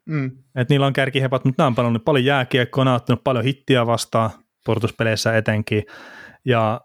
[0.05, 0.31] Mm.
[0.55, 3.85] Että niillä on kärkihepat, mutta nämä on paljon, paljon jääkiekkoa, nämä on ottanut paljon hittiä
[3.85, 4.29] vastaan,
[4.65, 5.83] portuspeleissä etenkin,
[6.45, 6.81] ja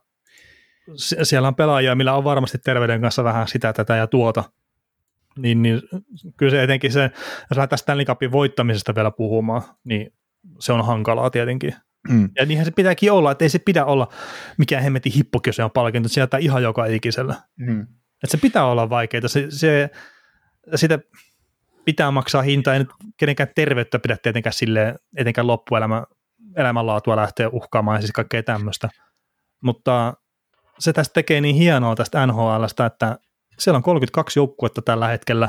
[1.22, 4.44] siellä on pelaajia, millä on varmasti terveyden kanssa vähän sitä, tätä ja tuota,
[5.38, 5.82] niin, niin
[6.36, 7.10] kyllä se etenkin se,
[7.50, 10.12] jos lähdetään Stanley Cupin voittamisesta vielä puhumaan, niin
[10.58, 11.74] se on hankalaa tietenkin.
[12.08, 12.30] Mm.
[12.36, 14.08] Ja niinhän se pitääkin olla, että ei se pidä olla
[14.58, 17.34] mikään hemmetin hippokin, jos se on palkinto, että sieltä ihan joka ikisellä.
[17.56, 17.80] Mm.
[18.24, 19.28] Että se pitää olla vaikeaa.
[19.28, 19.90] Se, se,
[20.74, 20.98] sitä
[21.90, 26.04] pitää maksaa hintaa, ei nyt kenenkään terveyttä pidä tietenkään sille etenkään loppuelämä
[26.56, 28.88] elämänlaatua lähteä uhkaamaan ja siis kaikkea tämmöistä.
[29.62, 30.14] Mutta
[30.78, 33.18] se tästä tekee niin hienoa tästä NHLstä, että
[33.58, 35.48] siellä on 32 joukkuetta tällä hetkellä,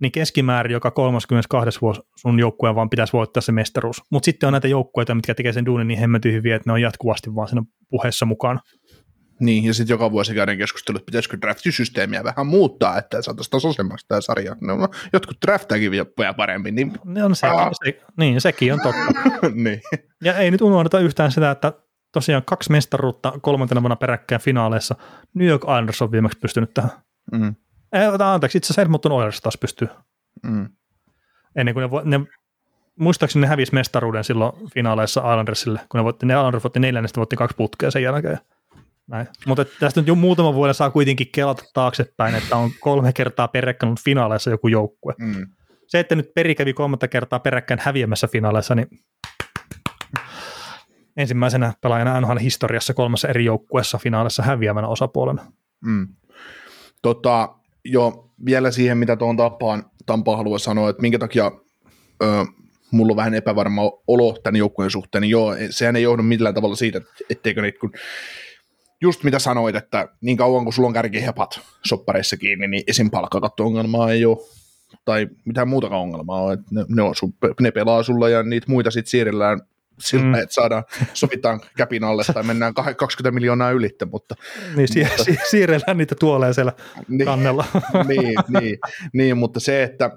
[0.00, 1.80] niin keskimäärin joka 32.
[1.80, 4.02] vuosi sun joukkueen vaan pitäisi voittaa se mestaruus.
[4.10, 6.82] Mutta sitten on näitä joukkueita, mitkä tekee sen duunin niin hemmetyn hyvin, että ne on
[6.82, 8.60] jatkuvasti vaan siinä puheessa mukana.
[9.40, 14.06] Niin, ja sitten joka vuosi käydään keskustelua, että pitäisikö draftisysteemiä vähän muuttaa, että saataisiin tasaisemmaksi
[14.08, 14.56] tämä sarja.
[14.60, 16.74] No, jotkut draftaakin vielä paremmin.
[16.74, 17.46] Niin, no, se,
[17.84, 19.20] se, niin, sekin on totta.
[19.64, 19.80] niin.
[20.24, 21.72] Ja ei nyt unohdeta yhtään sitä, että
[22.12, 24.94] tosiaan kaksi mestaruutta kolmantena vuonna peräkkäin finaaleissa.
[25.34, 26.90] New York Islanders on viimeksi pystynyt tähän.
[27.32, 27.54] Mm.
[27.92, 29.88] Ei, anteeksi, itse asiassa Edmonton Oilers taas pystyy.
[30.42, 30.68] Mm.
[31.56, 32.26] Ennen kuin ne, ne
[32.98, 37.36] muistaakseni ne hävisi mestaruuden silloin finaaleissa Islandersille, kun ne, voitti, ne Islanders voitti neljännestä, voitti
[37.36, 38.38] kaksi putkea sen jälkeen.
[39.06, 39.26] Näin.
[39.46, 43.94] Mutta tästä nyt jo muutama vuoden saa kuitenkin kelata taaksepäin, että on kolme kertaa peräkkäin
[44.04, 45.14] finaaleissa joku joukkue.
[45.18, 45.46] Mm.
[45.86, 48.88] Se, että nyt peri kävi kolmatta kertaa peräkkäin häviämässä finaaleissa, niin
[51.16, 55.52] ensimmäisenä pelaajana NHL historiassa kolmessa eri joukkueessa finaalissa häviävänä osapuolena.
[55.84, 56.08] Mm.
[57.02, 61.52] Tota, jo vielä siihen, mitä tuon Tampaan, Tampaan haluaa sanoa, että minkä takia
[62.22, 62.26] ö,
[62.90, 66.76] mulla on vähän epävarma olo tämän joukkueen suhteen, niin joo, sehän ei johdu millään tavalla
[66.76, 67.00] siitä,
[67.30, 67.92] etteikö niitä, kun
[69.00, 73.10] just mitä sanoit, että niin kauan kuin sulla on kärkihepat soppareissa kiinni, niin esim.
[73.10, 74.38] palkkakatto-ongelmaa ei ole,
[75.04, 78.66] tai mitään muutakaan ongelmaa on, että ne, ne, on sun, ne pelaa sulla ja niitä
[78.68, 79.60] muita sitten siirrellään
[79.98, 80.34] sillä, mm.
[80.34, 80.84] että saadaan,
[81.14, 84.34] sovitaan käpin alle tai mennään 20 miljoonaa ylittä, mutta...
[84.76, 86.72] Niin, si- mutta, si- siirrellään niitä tuoleen siellä
[87.08, 87.64] niin, kannella.
[88.08, 88.78] niin, niin,
[89.12, 90.10] niin, mutta se, että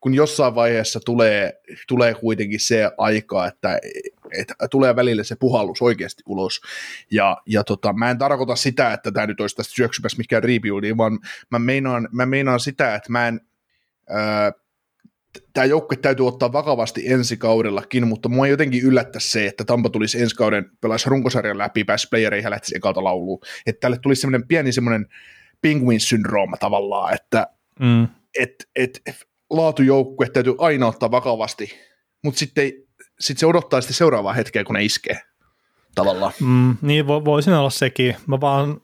[0.00, 1.52] kun jossain vaiheessa tulee,
[1.88, 3.78] tulee kuitenkin se aika, että,
[4.38, 6.60] että tulee välillä se puhallus oikeasti ulos,
[7.10, 10.96] ja, ja tota, mä en tarkoita sitä, että tämä nyt olisi tästä syöksymässä mikään rebuildiin,
[10.96, 11.18] vaan
[11.50, 13.40] mä meinaan, mä meinaan sitä, että mä en,
[14.08, 14.52] ää,
[15.52, 20.22] tämä joukkue täytyy ottaa vakavasti ensi kaudellakin, mutta mua jotenkin yllättää se, että Tampa tulisi
[20.22, 23.38] ensi kauden, pelaisi runkosarjan läpi, pääsi playereihin ja lähtisi ekalta lauluun.
[23.66, 25.06] Että tälle tulisi semmoinen pieni semmoinen
[25.60, 27.46] penguin-syndrooma tavallaan, että
[27.80, 28.08] mm.
[28.38, 29.00] et, et,
[29.50, 31.72] laatujoukkue täytyy aina ottaa vakavasti,
[32.24, 32.72] mutta sitten
[33.20, 35.20] sit se odottaa sitten seuraavaa hetkeä, kun ne iskee.
[35.94, 36.32] tavallaan.
[36.40, 38.16] Mm, niin vo, voisin olla sekin.
[38.26, 38.80] Mä vaan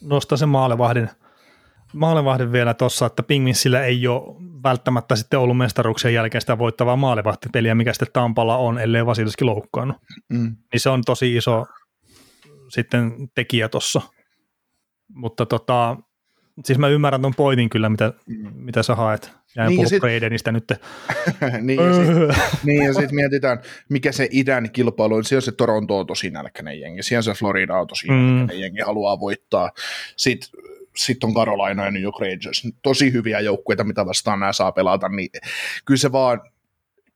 [0.00, 1.10] nostan sen maalevahdin,
[1.92, 7.74] maalevahdin vielä tuossa, että Pingvinsillä ei ole välttämättä sitten ollut mestaruuksien jälkeen sitä voittavaa maalevahtipeliä,
[7.74, 9.96] mikä sitten Tampalla on, ellei Vasilski loukkaannut.
[10.28, 10.56] Mm.
[10.72, 11.66] Niin se on tosi iso
[12.68, 14.00] sitten tekijä tuossa.
[15.14, 15.96] Mutta tota,
[16.64, 18.12] siis mä ymmärrän ton pointin kyllä, mitä,
[18.54, 19.32] mitä sä haet.
[19.56, 20.64] Ja en Niin, ja puhu sit- Bradenista nyt.
[21.60, 25.24] niin, ja sit, niin, ja sitten mietitään, mikä se idän kilpailu on.
[25.24, 28.14] Siellä se Toronto on tosi nälkäinen jengi, siellä se Florida on tosi Mm.
[28.14, 29.70] nälkäinen jengi, haluaa voittaa.
[30.16, 30.60] Sitten
[30.96, 35.08] sitten on Carolina ja New York Rangers, tosi hyviä joukkueita, mitä vastaan nämä saa pelata,
[35.08, 35.30] niin
[35.84, 36.40] kyllä se vaan,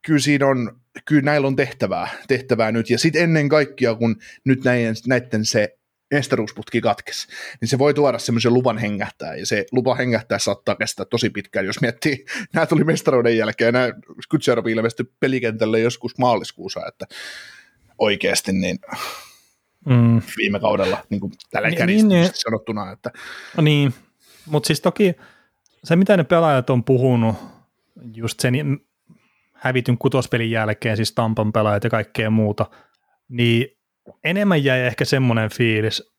[0.07, 4.65] kyllä siinä on, kyllä näillä on tehtävää, tehtävää nyt, ja sitten ennen kaikkea, kun nyt
[4.65, 5.76] näiden, näiden se
[6.15, 7.29] mestaruusputki katkesi,
[7.61, 11.67] niin se voi tuoda semmoisen luvan hengähtää, ja se lupa hengähtää saattaa kestää tosi pitkään,
[11.67, 13.93] jos miettii, nämä tuli mestaruuden jälkeen, nämä
[14.31, 17.07] Kutserov ilmestyi pelikentälle joskus maaliskuussa, että
[17.99, 18.79] oikeasti niin
[19.87, 20.23] Mm.
[20.37, 23.11] viime kaudella, niin kuin tällä Niin, niin, niin, sanottuna, että
[23.61, 23.95] niin,
[24.47, 25.15] mutta siis toki
[25.85, 27.37] se, mitä ne pelaajat on puhunut
[28.15, 28.81] just sen
[29.53, 32.67] hävityn kutospelin jälkeen, siis Tampan pelaajat ja kaikkea muuta,
[33.29, 33.76] niin
[34.25, 36.17] enemmän jäi ehkä semmoinen fiilis,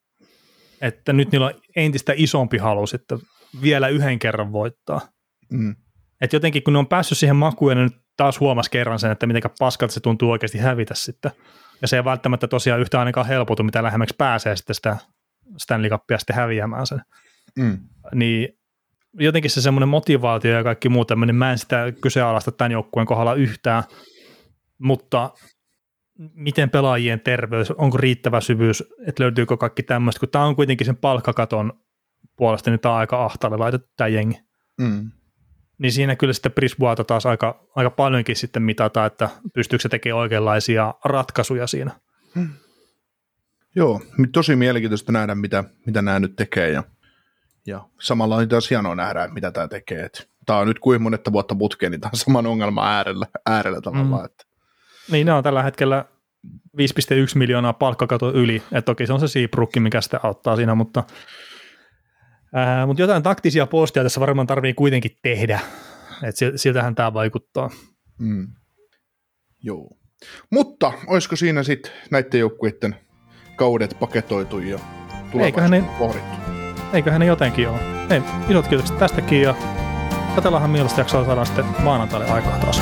[0.82, 3.20] että nyt niillä on entistä isompi halu sitten
[3.62, 5.02] vielä yhden kerran voittaa.
[5.52, 5.76] mm,
[6.22, 9.12] Et jotenkin kun ne on päässyt siihen makuun ja ne nyt taas huomasi kerran sen,
[9.12, 11.32] että miten paskalta se tuntuu oikeasti hävitä sitten.
[11.82, 14.98] Ja se ei välttämättä tosiaan yhtä ainakaan helpotu, mitä lähemmäksi pääsee sitten sitä
[15.58, 17.02] Stanley Cupia sitten häviämään sen
[17.58, 17.78] mm,
[18.14, 18.50] niin
[19.14, 23.34] jotenkin se semmoinen motivaatio ja kaikki muu tämmöinen, mä en sitä kyseenalaista tämän joukkueen kohdalla
[23.34, 23.84] yhtään,
[24.82, 25.30] mutta
[26.34, 30.98] miten pelaajien terveys, onko riittävä syvyys, että löytyykö kaikki tämmöistä, kun tämä on kuitenkin sen
[30.98, 31.74] palkkakaton
[32.36, 34.40] puolesta, niin tämä on aika ahtaalle laitettu tämä jengi.
[34.78, 35.12] mm.
[35.78, 40.20] Niin siinä kyllä sitten Brisboata taas aika, aika paljonkin sitten mitata, että pystyykö se tekemään
[40.20, 41.92] oikeanlaisia ratkaisuja siinä.
[43.76, 46.84] Joo, mi- tosi mielenkiintoista nähdä, mitä, mitä nämä nyt tekee ja,
[47.68, 50.10] ja samalla on taas hienoa nähdä, mitä tämä tekee.
[50.46, 54.22] Tämä on nyt kuin monetta vuotta putkeen, niin tämä on saman ongelman äärellä, äärellä tavallaan.
[54.22, 54.26] Mm.
[54.26, 54.44] Että,
[55.12, 56.06] Niin ne on tällä hetkellä
[56.48, 56.54] 5,1
[57.36, 61.04] miljoonaa palkkakato yli, että toki se on se Seabrooki, mikä sitä auttaa siinä, mutta,
[62.54, 65.60] ää, mutta jotain taktisia postia tässä varmaan tarvii kuitenkin tehdä,
[66.38, 67.70] sil- siltähän tämä vaikuttaa.
[68.18, 68.48] mm.
[69.64, 69.98] Joo.
[70.52, 72.96] Mutta olisiko siinä sitten näiden joukkueiden
[73.56, 74.80] kaudet paketoitu ja
[75.40, 76.38] Eiköhän ne- pohdittu?
[76.94, 77.80] Eiköhän ne jotenkin ole.
[78.10, 79.56] Hei, isot kiitokset tästäkin ja
[80.36, 82.82] katsellaanhan millaista jaksoa saadaan sitten maanantaille aikaa taas.